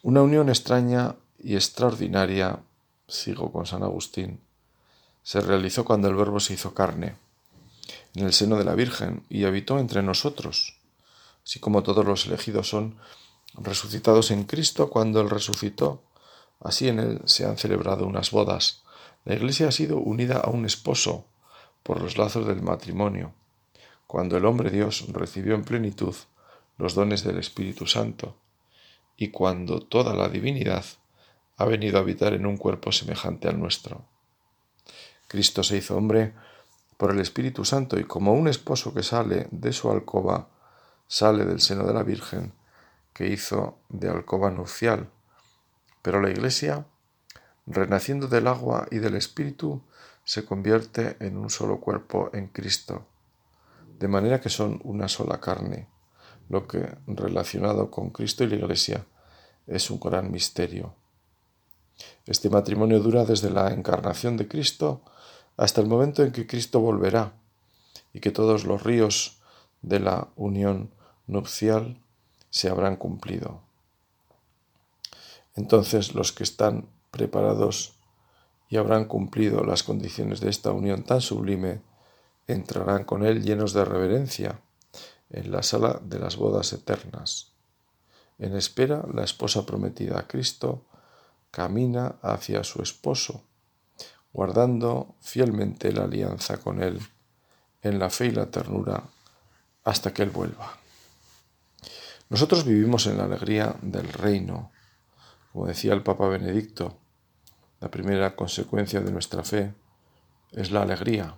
Una 0.01 0.23
unión 0.23 0.49
extraña 0.49 1.13
y 1.37 1.53
extraordinaria, 1.53 2.57
sigo 3.07 3.51
con 3.51 3.67
San 3.67 3.83
Agustín, 3.83 4.39
se 5.21 5.39
realizó 5.39 5.85
cuando 5.85 6.07
el 6.07 6.15
Verbo 6.15 6.39
se 6.39 6.55
hizo 6.55 6.73
carne, 6.73 7.15
en 8.15 8.25
el 8.25 8.33
seno 8.33 8.57
de 8.57 8.63
la 8.63 8.73
Virgen, 8.73 9.23
y 9.29 9.43
habitó 9.43 9.77
entre 9.77 10.01
nosotros, 10.01 10.79
así 11.45 11.59
como 11.59 11.83
todos 11.83 12.03
los 12.03 12.25
elegidos 12.25 12.69
son 12.69 12.97
resucitados 13.53 14.31
en 14.31 14.45
Cristo 14.45 14.89
cuando 14.89 15.21
Él 15.21 15.29
resucitó 15.29 16.01
Así 16.59 16.87
en 16.87 16.97
él 16.97 17.21
se 17.25 17.45
han 17.45 17.57
celebrado 17.57 18.07
unas 18.07 18.31
bodas. 18.31 18.81
La 19.25 19.35
Iglesia 19.35 19.67
ha 19.67 19.71
sido 19.71 19.97
unida 19.97 20.37
a 20.37 20.49
un 20.49 20.65
esposo 20.65 21.25
por 21.83 22.01
los 22.01 22.17
lazos 22.17 22.47
del 22.47 22.61
matrimonio, 22.61 23.33
cuando 24.07 24.37
el 24.37 24.45
hombre 24.45 24.69
Dios 24.69 25.05
recibió 25.09 25.55
en 25.55 25.63
plenitud 25.63 26.15
los 26.77 26.95
dones 26.95 27.23
del 27.23 27.37
Espíritu 27.37 27.85
Santo, 27.85 28.35
y 29.17 29.29
cuando 29.29 29.79
toda 29.79 30.15
la 30.15 30.29
divinidad 30.29 30.85
ha 31.57 31.65
venido 31.65 31.97
a 31.97 32.01
habitar 32.01 32.33
en 32.33 32.45
un 32.45 32.57
cuerpo 32.57 32.91
semejante 32.91 33.47
al 33.47 33.59
nuestro. 33.59 34.05
Cristo 35.27 35.63
se 35.63 35.77
hizo 35.77 35.95
hombre 35.95 36.33
por 36.97 37.11
el 37.11 37.19
Espíritu 37.19 37.65
Santo 37.65 37.99
y 37.99 38.05
como 38.05 38.33
un 38.33 38.47
esposo 38.47 38.93
que 38.93 39.03
sale 39.03 39.47
de 39.51 39.73
su 39.73 39.91
alcoba, 39.91 40.47
sale 41.07 41.45
del 41.45 41.61
seno 41.61 41.85
de 41.85 41.93
la 41.93 42.03
Virgen, 42.03 42.53
que 43.13 43.27
hizo 43.27 43.77
de 43.89 44.09
alcoba 44.09 44.51
nupcial, 44.51 45.09
pero 46.01 46.21
la 46.21 46.29
Iglesia, 46.29 46.85
renaciendo 47.65 48.27
del 48.27 48.47
agua 48.47 48.87
y 48.91 48.97
del 48.97 49.15
Espíritu, 49.15 49.81
se 50.23 50.45
convierte 50.45 51.17
en 51.19 51.37
un 51.37 51.49
solo 51.49 51.79
cuerpo 51.79 52.29
en 52.33 52.47
Cristo, 52.47 53.05
de 53.99 54.07
manera 54.07 54.39
que 54.39 54.49
son 54.49 54.79
una 54.83 55.07
sola 55.07 55.39
carne, 55.39 55.87
lo 56.49 56.67
que 56.67 56.97
relacionado 57.07 57.89
con 57.89 58.09
Cristo 58.09 58.43
y 58.43 58.47
la 58.47 58.55
Iglesia 58.55 59.05
es 59.67 59.89
un 59.89 59.99
gran 59.99 60.31
misterio. 60.31 60.93
Este 62.25 62.49
matrimonio 62.49 62.99
dura 62.99 63.25
desde 63.25 63.49
la 63.49 63.71
encarnación 63.71 64.37
de 64.37 64.47
Cristo 64.47 65.01
hasta 65.57 65.81
el 65.81 65.87
momento 65.87 66.23
en 66.23 66.31
que 66.31 66.47
Cristo 66.47 66.79
volverá 66.79 67.33
y 68.13 68.19
que 68.19 68.31
todos 68.31 68.65
los 68.65 68.83
ríos 68.83 69.39
de 69.81 69.99
la 69.99 70.29
unión 70.35 70.91
nupcial 71.27 72.01
se 72.49 72.69
habrán 72.69 72.95
cumplido. 72.95 73.61
Entonces 75.55 76.15
los 76.15 76.31
que 76.31 76.43
están 76.43 76.87
preparados 77.11 77.93
y 78.73 78.77
habrán 78.77 79.05
cumplido 79.05 79.63
las 79.63 79.83
condiciones 79.83 80.39
de 80.39 80.49
esta 80.49 80.71
unión 80.71 81.03
tan 81.03 81.21
sublime, 81.21 81.81
entrarán 82.47 83.03
con 83.03 83.23
él 83.23 83.43
llenos 83.43 83.71
de 83.71 83.85
reverencia 83.85 84.61
en 85.29 85.51
la 85.51 85.61
sala 85.61 86.01
de 86.03 86.17
las 86.17 86.37
bodas 86.37 86.73
eternas. 86.73 87.51
En 88.39 88.55
espera, 88.55 89.05
la 89.13 89.23
esposa 89.23 89.63
prometida 89.63 90.17
a 90.17 90.27
Cristo 90.27 90.85
camina 91.51 92.15
hacia 92.23 92.63
su 92.63 92.81
esposo, 92.81 93.43
guardando 94.33 95.13
fielmente 95.21 95.91
la 95.91 96.05
alianza 96.05 96.57
con 96.57 96.81
él 96.81 96.99
en 97.83 97.99
la 97.99 98.09
fe 98.09 98.25
y 98.25 98.31
la 98.31 98.49
ternura 98.49 99.03
hasta 99.83 100.11
que 100.15 100.23
él 100.23 100.31
vuelva. 100.31 100.79
Nosotros 102.31 102.65
vivimos 102.65 103.05
en 103.05 103.19
la 103.19 103.25
alegría 103.25 103.75
del 103.83 104.11
reino, 104.11 104.71
como 105.51 105.67
decía 105.67 105.93
el 105.93 106.01
Papa 106.01 106.27
Benedicto, 106.27 107.02
la 107.83 107.91
primera 107.91 108.33
consecuencia 108.37 109.01
de 109.01 109.11
nuestra 109.11 109.43
fe 109.43 109.73
es 110.53 110.71
la 110.71 110.83
alegría, 110.83 111.35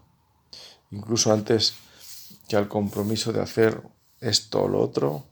incluso 0.92 1.34
antes 1.34 1.74
que 2.48 2.56
al 2.56 2.68
compromiso 2.68 3.34
de 3.34 3.42
hacer 3.42 3.82
esto 4.20 4.62
o 4.62 4.68
lo 4.68 4.80
otro, 4.80 5.26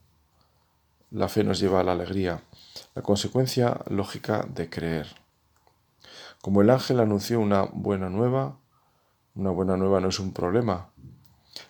la 1.11 1.29
fe 1.29 1.43
nos 1.43 1.59
lleva 1.59 1.81
a 1.81 1.83
la 1.83 1.91
alegría, 1.91 2.41
la 2.95 3.03
consecuencia 3.03 3.79
lógica 3.91 4.47
de 4.55 4.71
creer. 4.71 5.05
Como 6.41 6.63
el 6.63 6.71
ángel 6.71 6.99
anunció 6.99 7.39
una 7.39 7.61
buena 7.61 8.09
nueva, 8.09 8.57
una 9.35 9.51
buena 9.51 9.77
nueva 9.77 9.99
no 9.99 10.09
es 10.09 10.19
un 10.19 10.33
problema. 10.33 10.89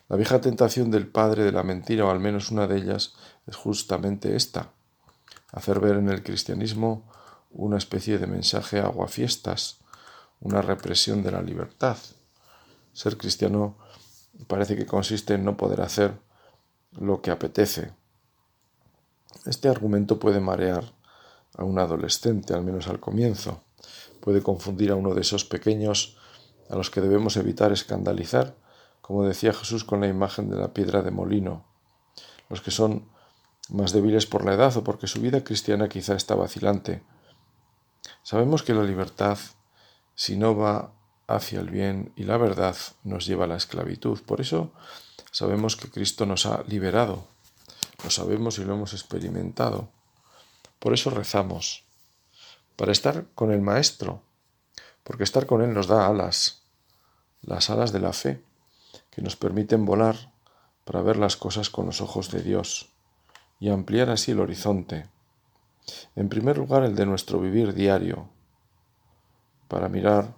La 0.07 0.15
vieja 0.15 0.39
tentación 0.39 0.89
del 0.89 1.07
padre 1.07 1.43
de 1.43 1.51
la 1.51 1.63
mentira, 1.63 2.05
o 2.05 2.11
al 2.11 2.21
menos 2.21 2.49
una 2.49 2.65
de 2.65 2.77
ellas, 2.77 3.13
es 3.45 3.57
justamente 3.57 4.37
esta, 4.37 4.71
hacer 5.51 5.81
ver 5.81 5.97
en 5.97 6.07
el 6.07 6.23
cristianismo 6.23 7.11
una 7.53 7.77
especie 7.77 8.17
de 8.17 8.27
mensaje 8.27 8.79
aguafiestas, 8.79 9.79
una 10.41 10.61
represión 10.61 11.23
de 11.23 11.31
la 11.31 11.41
libertad. 11.41 11.97
Ser 12.91 13.17
cristiano 13.17 13.77
parece 14.47 14.75
que 14.75 14.85
consiste 14.85 15.35
en 15.35 15.45
no 15.45 15.55
poder 15.55 15.81
hacer 15.81 16.19
lo 16.91 17.21
que 17.21 17.31
apetece. 17.31 17.93
Este 19.45 19.69
argumento 19.69 20.19
puede 20.19 20.39
marear 20.39 20.83
a 21.55 21.63
un 21.63 21.79
adolescente, 21.79 22.53
al 22.53 22.63
menos 22.63 22.87
al 22.87 22.99
comienzo. 22.99 23.63
Puede 24.19 24.41
confundir 24.41 24.91
a 24.91 24.95
uno 24.95 25.13
de 25.13 25.21
esos 25.21 25.45
pequeños 25.45 26.17
a 26.69 26.75
los 26.75 26.89
que 26.89 27.01
debemos 27.01 27.37
evitar 27.37 27.71
escandalizar, 27.71 28.55
como 29.01 29.25
decía 29.25 29.53
Jesús 29.53 29.83
con 29.83 30.01
la 30.01 30.07
imagen 30.07 30.49
de 30.49 30.57
la 30.57 30.73
piedra 30.73 31.01
de 31.01 31.11
molino. 31.11 31.65
Los 32.49 32.61
que 32.61 32.71
son 32.71 33.09
más 33.69 33.91
débiles 33.91 34.25
por 34.25 34.45
la 34.45 34.53
edad 34.53 34.75
o 34.77 34.83
porque 34.83 35.07
su 35.07 35.19
vida 35.21 35.43
cristiana 35.43 35.89
quizá 35.89 36.15
está 36.15 36.35
vacilante. 36.35 37.03
Sabemos 38.23 38.63
que 38.63 38.73
la 38.73 38.83
libertad, 38.83 39.37
si 40.15 40.37
no 40.37 40.55
va 40.55 40.91
hacia 41.27 41.59
el 41.59 41.69
bien 41.69 42.13
y 42.15 42.23
la 42.23 42.37
verdad, 42.37 42.75
nos 43.03 43.25
lleva 43.25 43.45
a 43.45 43.47
la 43.47 43.57
esclavitud. 43.57 44.21
Por 44.21 44.41
eso 44.41 44.71
sabemos 45.31 45.75
que 45.75 45.89
Cristo 45.89 46.25
nos 46.25 46.45
ha 46.45 46.63
liberado. 46.63 47.27
Lo 48.03 48.09
sabemos 48.09 48.57
y 48.57 48.65
lo 48.65 48.73
hemos 48.73 48.93
experimentado. 48.93 49.89
Por 50.79 50.93
eso 50.93 51.09
rezamos, 51.09 51.83
para 52.75 52.91
estar 52.91 53.25
con 53.35 53.51
el 53.51 53.61
Maestro, 53.61 54.21
porque 55.03 55.23
estar 55.23 55.45
con 55.45 55.61
Él 55.61 55.73
nos 55.73 55.87
da 55.87 56.07
alas, 56.07 56.63
las 57.41 57.69
alas 57.69 57.91
de 57.91 57.99
la 57.99 58.13
fe, 58.13 58.43
que 59.09 59.21
nos 59.21 59.35
permiten 59.35 59.85
volar 59.85 60.31
para 60.85 61.01
ver 61.01 61.17
las 61.17 61.37
cosas 61.37 61.69
con 61.69 61.85
los 61.85 62.01
ojos 62.01 62.31
de 62.31 62.41
Dios 62.41 62.89
y 63.59 63.69
ampliar 63.69 64.09
así 64.09 64.31
el 64.31 64.39
horizonte. 64.39 65.07
En 66.15 66.29
primer 66.29 66.57
lugar, 66.57 66.83
el 66.83 66.95
de 66.95 67.05
nuestro 67.05 67.39
vivir 67.39 67.73
diario, 67.73 68.29
para 69.67 69.89
mirar 69.89 70.35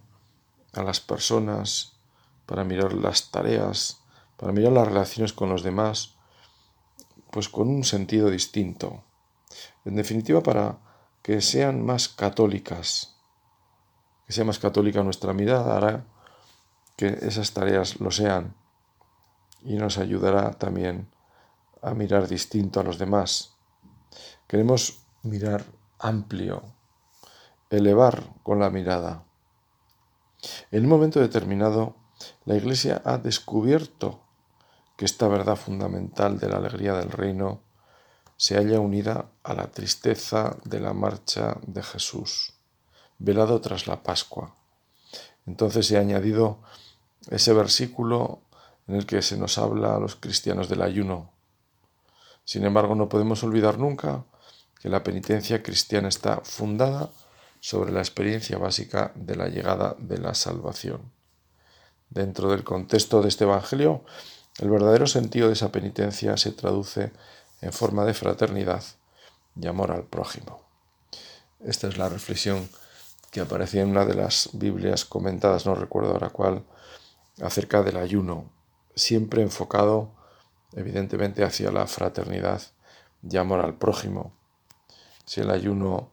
a 0.73 0.83
las 0.83 0.99
personas, 0.99 1.97
para 2.45 2.63
mirar 2.63 2.93
las 2.93 3.31
tareas, 3.31 4.01
para 4.37 4.51
mirar 4.51 4.71
las 4.71 4.87
relaciones 4.87 5.33
con 5.33 5.49
los 5.49 5.63
demás, 5.63 6.15
pues 7.31 7.49
con 7.49 7.67
un 7.67 7.83
sentido 7.83 8.29
distinto. 8.29 9.03
En 9.83 9.95
definitiva, 9.95 10.41
para 10.41 10.77
que 11.21 11.41
sean 11.41 11.83
más 11.83 12.07
católicas, 12.07 13.15
que 14.25 14.33
sea 14.33 14.45
más 14.45 14.59
católica 14.59 15.03
nuestra 15.03 15.33
mirada 15.33 15.77
hará 15.77 16.05
que 16.95 17.07
esas 17.07 17.51
tareas 17.51 17.99
lo 17.99 18.11
sean 18.11 18.55
y 19.63 19.75
nos 19.75 19.97
ayudará 19.97 20.51
también 20.51 21.09
a 21.81 21.93
mirar 21.93 22.27
distinto 22.27 22.79
a 22.79 22.83
los 22.83 22.97
demás. 22.97 23.55
Queremos 24.47 25.04
mirar 25.25 25.65
amplio, 25.99 26.63
elevar 27.69 28.23
con 28.43 28.59
la 28.59 28.69
mirada. 28.69 29.23
En 30.71 30.83
un 30.83 30.89
momento 30.89 31.19
determinado, 31.19 31.95
la 32.45 32.55
Iglesia 32.55 33.01
ha 33.03 33.17
descubierto 33.17 34.21
que 34.95 35.05
esta 35.05 35.27
verdad 35.27 35.55
fundamental 35.55 36.39
de 36.39 36.47
la 36.47 36.57
alegría 36.57 36.93
del 36.93 37.11
reino 37.11 37.61
se 38.37 38.55
halla 38.55 38.79
unida 38.79 39.31
a 39.43 39.53
la 39.53 39.71
tristeza 39.71 40.57
de 40.63 40.79
la 40.79 40.93
marcha 40.93 41.57
de 41.65 41.81
Jesús, 41.81 42.53
velado 43.17 43.59
tras 43.61 43.87
la 43.87 44.03
Pascua. 44.03 44.55
Entonces 45.45 45.87
se 45.87 45.97
ha 45.97 46.01
añadido 46.01 46.61
ese 47.29 47.53
versículo 47.53 48.41
en 48.87 48.95
el 48.95 49.05
que 49.05 49.21
se 49.21 49.37
nos 49.37 49.57
habla 49.57 49.95
a 49.95 49.99
los 49.99 50.15
cristianos 50.15 50.69
del 50.69 50.83
ayuno. 50.83 51.31
Sin 52.43 52.63
embargo, 52.63 52.93
no 52.93 53.09
podemos 53.09 53.43
olvidar 53.43 53.79
nunca 53.79 54.25
que 54.85 54.91
la 54.91 55.03
penitencia 55.03 55.63
cristiana 55.63 56.09
está 56.09 56.41
fundada 56.43 57.09
sobre 57.59 57.91
la 57.91 58.01
experiencia 58.01 58.59
básica 58.59 59.11
de 59.15 59.35
la 59.35 59.47
llegada 59.47 59.95
de 59.97 60.19
la 60.19 60.35
salvación. 60.35 61.11
Dentro 62.11 62.51
del 62.51 62.63
contexto 62.63 63.23
de 63.23 63.29
este 63.29 63.45
Evangelio, 63.45 64.05
el 64.59 64.69
verdadero 64.69 65.07
sentido 65.07 65.47
de 65.47 65.53
esa 65.53 65.71
penitencia 65.71 66.37
se 66.37 66.51
traduce 66.51 67.11
en 67.61 67.73
forma 67.73 68.05
de 68.05 68.13
fraternidad 68.13 68.83
y 69.59 69.65
amor 69.65 69.89
al 69.89 70.03
prójimo. 70.03 70.61
Esta 71.61 71.87
es 71.87 71.97
la 71.97 72.07
reflexión 72.07 72.69
que 73.31 73.41
aparecía 73.41 73.81
en 73.81 73.89
una 73.89 74.05
de 74.05 74.13
las 74.13 74.51
Biblias 74.53 75.03
comentadas, 75.03 75.65
no 75.65 75.73
recuerdo 75.73 76.11
ahora 76.11 76.29
cuál, 76.29 76.63
acerca 77.41 77.81
del 77.81 77.97
ayuno, 77.97 78.51
siempre 78.93 79.41
enfocado 79.41 80.11
evidentemente 80.73 81.43
hacia 81.43 81.71
la 81.71 81.87
fraternidad 81.87 82.61
y 83.27 83.35
amor 83.37 83.61
al 83.61 83.79
prójimo. 83.79 84.34
Si 85.25 85.41
el 85.41 85.49
ayuno 85.49 86.09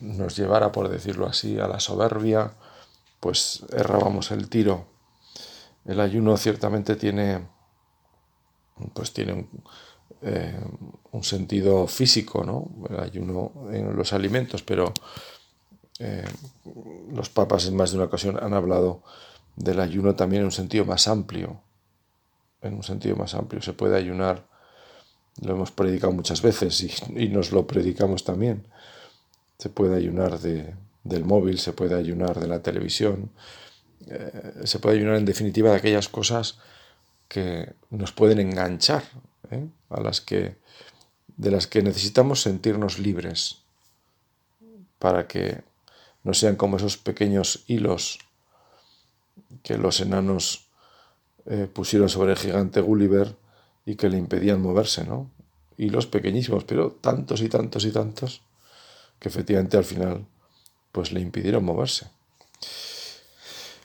nos 0.00 0.36
llevara, 0.36 0.72
por 0.72 0.88
decirlo 0.88 1.26
así, 1.26 1.58
a 1.58 1.68
la 1.68 1.80
soberbia, 1.80 2.52
pues 3.20 3.64
errábamos 3.72 4.30
el 4.30 4.48
tiro. 4.48 4.86
El 5.84 6.00
ayuno 6.00 6.36
ciertamente 6.36 6.96
tiene 6.96 7.46
pues 8.94 9.12
tiene 9.12 9.32
un, 9.32 9.48
eh, 10.22 10.58
sentido 11.22 11.86
físico, 11.86 12.44
¿no? 12.44 12.68
El 12.88 13.00
ayuno 13.00 13.52
en 13.70 13.96
los 13.96 14.12
alimentos, 14.12 14.62
pero 14.62 14.92
eh, 15.98 16.24
los 17.12 17.28
papas 17.28 17.66
en 17.66 17.76
más 17.76 17.90
de 17.90 17.96
una 17.96 18.06
ocasión 18.06 18.38
han 18.40 18.54
hablado 18.54 19.02
del 19.56 19.80
ayuno 19.80 20.14
también 20.14 20.40
en 20.40 20.46
un 20.46 20.52
sentido 20.52 20.84
más 20.84 21.08
amplio. 21.08 21.60
En 22.62 22.74
un 22.74 22.82
sentido 22.82 23.16
más 23.16 23.34
amplio. 23.34 23.62
Se 23.62 23.72
puede 23.72 23.96
ayunar, 23.96 24.46
lo 25.42 25.52
hemos 25.52 25.70
predicado 25.70 26.12
muchas 26.12 26.42
veces 26.42 26.84
y, 27.10 27.28
nos 27.28 27.52
lo 27.52 27.66
predicamos 27.66 28.24
también. 28.24 28.64
Se 29.58 29.68
puede 29.68 29.96
ayunar 29.96 30.38
de, 30.40 30.74
del 31.04 31.24
móvil, 31.24 31.58
se 31.58 31.72
puede 31.72 31.94
ayunar 31.94 32.38
de 32.40 32.46
la 32.46 32.62
televisión, 32.62 33.30
eh, 34.06 34.52
se 34.64 34.78
puede 34.78 34.96
ayunar 34.96 35.16
en 35.16 35.24
definitiva 35.24 35.70
de 35.70 35.76
aquellas 35.76 36.08
cosas 36.08 36.58
que 37.28 37.72
nos 37.90 38.12
pueden 38.12 38.40
enganchar, 38.40 39.04
¿eh? 39.50 39.66
a 39.90 40.00
las 40.00 40.20
que, 40.20 40.56
de 41.36 41.50
las 41.50 41.66
que 41.66 41.82
necesitamos 41.82 42.42
sentirnos 42.42 42.98
libres 42.98 43.58
para 44.98 45.28
que 45.28 45.62
no 46.24 46.34
sean 46.34 46.56
como 46.56 46.76
esos 46.76 46.96
pequeños 46.96 47.64
hilos 47.66 48.18
que 49.62 49.78
los 49.78 50.00
enanos 50.00 50.66
eh, 51.46 51.68
pusieron 51.72 52.08
sobre 52.08 52.32
el 52.32 52.38
gigante 52.38 52.80
Gulliver 52.80 53.34
y 53.88 53.96
que 53.96 54.10
le 54.10 54.18
impedían 54.18 54.60
moverse, 54.60 55.02
¿no? 55.04 55.30
Hilos 55.78 56.06
pequeñísimos, 56.06 56.64
pero 56.64 56.90
tantos 56.90 57.40
y 57.40 57.48
tantos 57.48 57.86
y 57.86 57.90
tantos 57.90 58.42
que 59.18 59.30
efectivamente 59.30 59.78
al 59.78 59.84
final 59.84 60.26
pues 60.92 61.10
le 61.10 61.20
impidieron 61.20 61.64
moverse. 61.64 62.10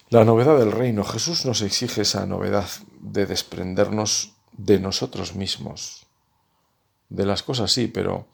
La 0.09 0.25
novedad 0.25 0.59
del 0.59 0.73
reino. 0.73 1.05
Jesús 1.05 1.45
nos 1.45 1.61
exige 1.61 2.01
esa 2.01 2.25
novedad 2.25 2.67
de 2.99 3.25
desprendernos 3.25 4.33
de 4.51 4.77
nosotros 4.77 5.35
mismos. 5.35 6.05
De 7.07 7.25
las 7.25 7.41
cosas 7.41 7.71
sí, 7.71 7.87
pero 7.87 8.27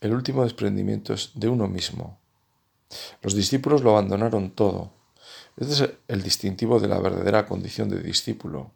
el 0.00 0.12
último 0.12 0.44
desprendimiento 0.44 1.12
es 1.12 1.32
de 1.34 1.48
uno 1.48 1.66
mismo. 1.66 2.20
Los 3.20 3.34
discípulos 3.34 3.82
lo 3.82 3.90
abandonaron 3.90 4.52
todo. 4.52 4.92
Este 5.56 5.72
es 5.72 5.90
el 6.06 6.22
distintivo 6.22 6.78
de 6.78 6.86
la 6.86 7.00
verdadera 7.00 7.46
condición 7.46 7.88
de 7.88 8.00
discípulo. 8.00 8.70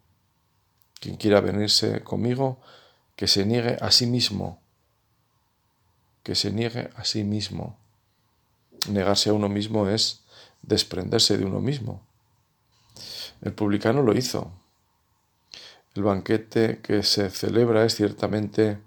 Quien 0.99 1.15
quiera 1.15 1.41
venirse 1.41 2.03
conmigo, 2.03 2.59
que 3.15 3.27
se 3.27 3.45
niegue 3.45 3.77
a 3.81 3.91
sí 3.91 4.05
mismo. 4.05 4.61
Que 6.23 6.35
se 6.35 6.51
niegue 6.51 6.89
a 6.95 7.05
sí 7.05 7.23
mismo. 7.23 7.77
Negarse 8.89 9.29
a 9.29 9.33
uno 9.33 9.49
mismo 9.49 9.89
es 9.89 10.23
desprenderse 10.61 11.37
de 11.37 11.45
uno 11.45 11.59
mismo. 11.59 12.01
El 13.41 13.53
publicano 13.53 14.01
lo 14.03 14.17
hizo. 14.17 14.51
El 15.95 16.03
banquete 16.03 16.79
que 16.81 17.03
se 17.03 17.29
celebra 17.29 17.85
es 17.85 17.95
ciertamente 17.95 18.79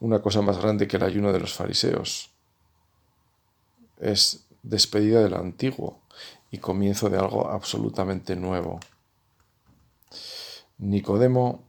una 0.00 0.20
cosa 0.20 0.42
más 0.42 0.58
grande 0.58 0.88
que 0.88 0.96
el 0.96 1.02
ayuno 1.02 1.32
de 1.32 1.40
los 1.40 1.54
fariseos. 1.54 2.30
Es 3.98 4.44
despedida 4.62 5.22
de 5.22 5.30
lo 5.30 5.38
antiguo 5.38 6.00
y 6.50 6.58
comienzo 6.58 7.08
de 7.08 7.18
algo 7.18 7.48
absolutamente 7.48 8.36
nuevo. 8.36 8.80
Nicodemo, 10.78 11.64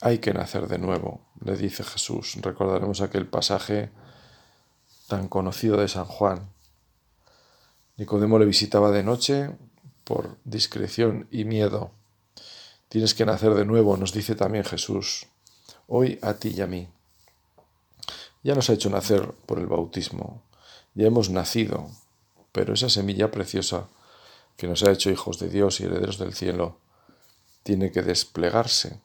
hay 0.00 0.18
que 0.18 0.34
nacer 0.34 0.66
de 0.66 0.78
nuevo, 0.78 1.20
le 1.40 1.56
dice 1.56 1.84
Jesús. 1.84 2.36
Recordaremos 2.42 3.00
aquel 3.00 3.26
pasaje 3.26 3.90
tan 5.06 5.28
conocido 5.28 5.76
de 5.76 5.88
San 5.88 6.04
Juan. 6.04 6.50
Nicodemo 7.96 8.38
le 8.38 8.44
visitaba 8.44 8.90
de 8.90 9.04
noche 9.04 9.50
por 10.04 10.38
discreción 10.44 11.28
y 11.30 11.44
miedo. 11.44 11.92
Tienes 12.88 13.14
que 13.14 13.24
nacer 13.24 13.54
de 13.54 13.64
nuevo, 13.64 13.96
nos 13.96 14.12
dice 14.12 14.34
también 14.34 14.64
Jesús, 14.64 15.26
hoy 15.86 16.18
a 16.22 16.34
ti 16.34 16.52
y 16.56 16.60
a 16.60 16.66
mí. 16.66 16.88
Ya 18.42 18.54
nos 18.54 18.70
ha 18.70 18.74
hecho 18.74 18.90
nacer 18.90 19.32
por 19.46 19.58
el 19.58 19.66
bautismo, 19.66 20.42
ya 20.94 21.06
hemos 21.06 21.30
nacido, 21.30 21.90
pero 22.52 22.74
esa 22.74 22.88
semilla 22.88 23.30
preciosa 23.30 23.88
que 24.56 24.68
nos 24.68 24.82
ha 24.82 24.90
hecho 24.90 25.10
hijos 25.10 25.38
de 25.38 25.48
Dios 25.48 25.80
y 25.80 25.84
herederos 25.84 26.18
del 26.18 26.34
cielo 26.34 26.78
tiene 27.66 27.90
que 27.90 28.02
desplegarse 28.02 29.00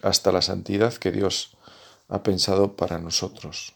hasta 0.00 0.30
la 0.30 0.40
santidad 0.40 0.94
que 0.94 1.10
Dios 1.10 1.56
ha 2.08 2.22
pensado 2.22 2.76
para 2.76 3.00
nosotros. 3.00 3.74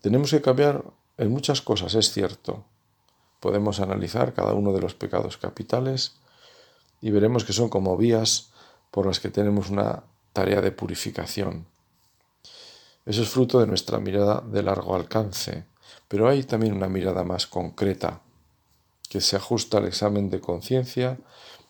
Tenemos 0.00 0.30
que 0.30 0.40
cambiar 0.40 0.82
en 1.18 1.30
muchas 1.30 1.60
cosas, 1.60 1.94
es 1.94 2.10
cierto, 2.12 2.64
podemos 3.40 3.78
analizar 3.78 4.32
cada 4.32 4.54
uno 4.54 4.72
de 4.72 4.80
los 4.80 4.94
pecados 4.94 5.36
capitales 5.36 6.14
y 7.02 7.10
veremos 7.10 7.44
que 7.44 7.52
son 7.52 7.68
como 7.68 7.98
vías 7.98 8.52
por 8.90 9.04
las 9.04 9.20
que 9.20 9.28
tenemos 9.28 9.68
una 9.68 10.02
tarea 10.32 10.62
de 10.62 10.72
purificación. 10.72 11.66
Eso 13.04 13.20
es 13.20 13.28
fruto 13.28 13.60
de 13.60 13.66
nuestra 13.66 13.98
mirada 13.98 14.40
de 14.40 14.62
largo 14.62 14.94
alcance, 14.96 15.66
pero 16.08 16.26
hay 16.26 16.44
también 16.44 16.72
una 16.72 16.88
mirada 16.88 17.22
más 17.22 17.46
concreta, 17.46 18.22
que 19.10 19.20
se 19.20 19.36
ajusta 19.36 19.76
al 19.76 19.84
examen 19.84 20.30
de 20.30 20.40
conciencia 20.40 21.18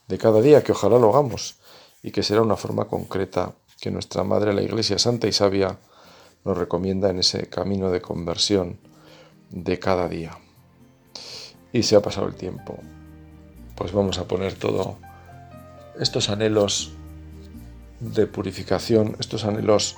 de 0.07 0.19
cada 0.19 0.41
día, 0.41 0.63
que 0.63 0.73
ojalá 0.73 0.99
lo 0.99 1.09
hagamos, 1.09 1.57
y 2.03 2.11
que 2.11 2.23
será 2.23 2.43
una 2.43 2.57
forma 2.57 2.87
concreta 2.87 3.55
que 3.81 3.91
nuestra 3.91 4.25
Madre, 4.25 4.53
la 4.53 4.63
Iglesia 4.63 4.99
Santa 4.99 5.27
y 5.27 5.33
Sabia, 5.33 5.79
nos 6.45 6.59
recomienda 6.59 7.11
en 7.11 7.21
ese 7.21 7.49
camino 7.49 7.91
de 7.91 8.01
conversión 8.01 8.79
de 9.51 9.79
cada 9.79 10.09
día 10.09 10.39
y 11.73 11.83
se 11.83 11.97
ha 11.97 12.03
pasado 12.03 12.27
el 12.27 12.35
tiempo. 12.35 12.79
Pues 13.77 13.93
vamos 13.93 14.19
a 14.19 14.29
poner 14.29 14.55
todo 14.55 14.97
estos 15.99 16.29
anhelos 16.29 16.93
de 18.01 18.27
purificación, 18.27 19.17
estos 19.21 19.45
anhelos 19.45 19.97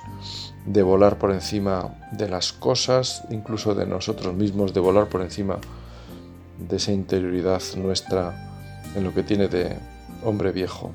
de 0.65 0.83
volar 0.83 1.17
por 1.17 1.31
encima 1.31 1.95
de 2.11 2.29
las 2.29 2.53
cosas, 2.53 3.23
incluso 3.29 3.75
de 3.75 3.85
nosotros 3.85 4.33
mismos, 4.33 4.73
de 4.73 4.79
volar 4.79 5.09
por 5.09 5.21
encima 5.21 5.57
de 6.57 6.77
esa 6.77 6.91
interioridad 6.91 7.61
nuestra 7.77 8.83
en 8.95 9.03
lo 9.03 9.13
que 9.13 9.23
tiene 9.23 9.47
de 9.47 9.77
hombre 10.23 10.51
viejo, 10.51 10.91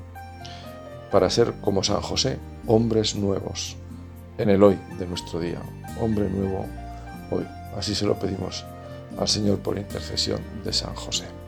para 1.11 1.29
ser 1.29 1.53
como 1.61 1.83
San 1.83 2.01
José, 2.01 2.39
hombres 2.67 3.15
nuevos 3.15 3.75
en 4.37 4.49
el 4.49 4.63
hoy 4.63 4.79
de 4.97 5.05
nuestro 5.05 5.39
día, 5.39 5.61
hombre 5.99 6.29
nuevo 6.29 6.65
hoy. 7.29 7.45
Así 7.77 7.93
se 7.95 8.05
lo 8.05 8.17
pedimos 8.17 8.65
al 9.19 9.27
Señor 9.27 9.59
por 9.59 9.77
intercesión 9.77 10.39
de 10.63 10.73
San 10.73 10.95
José. 10.95 11.40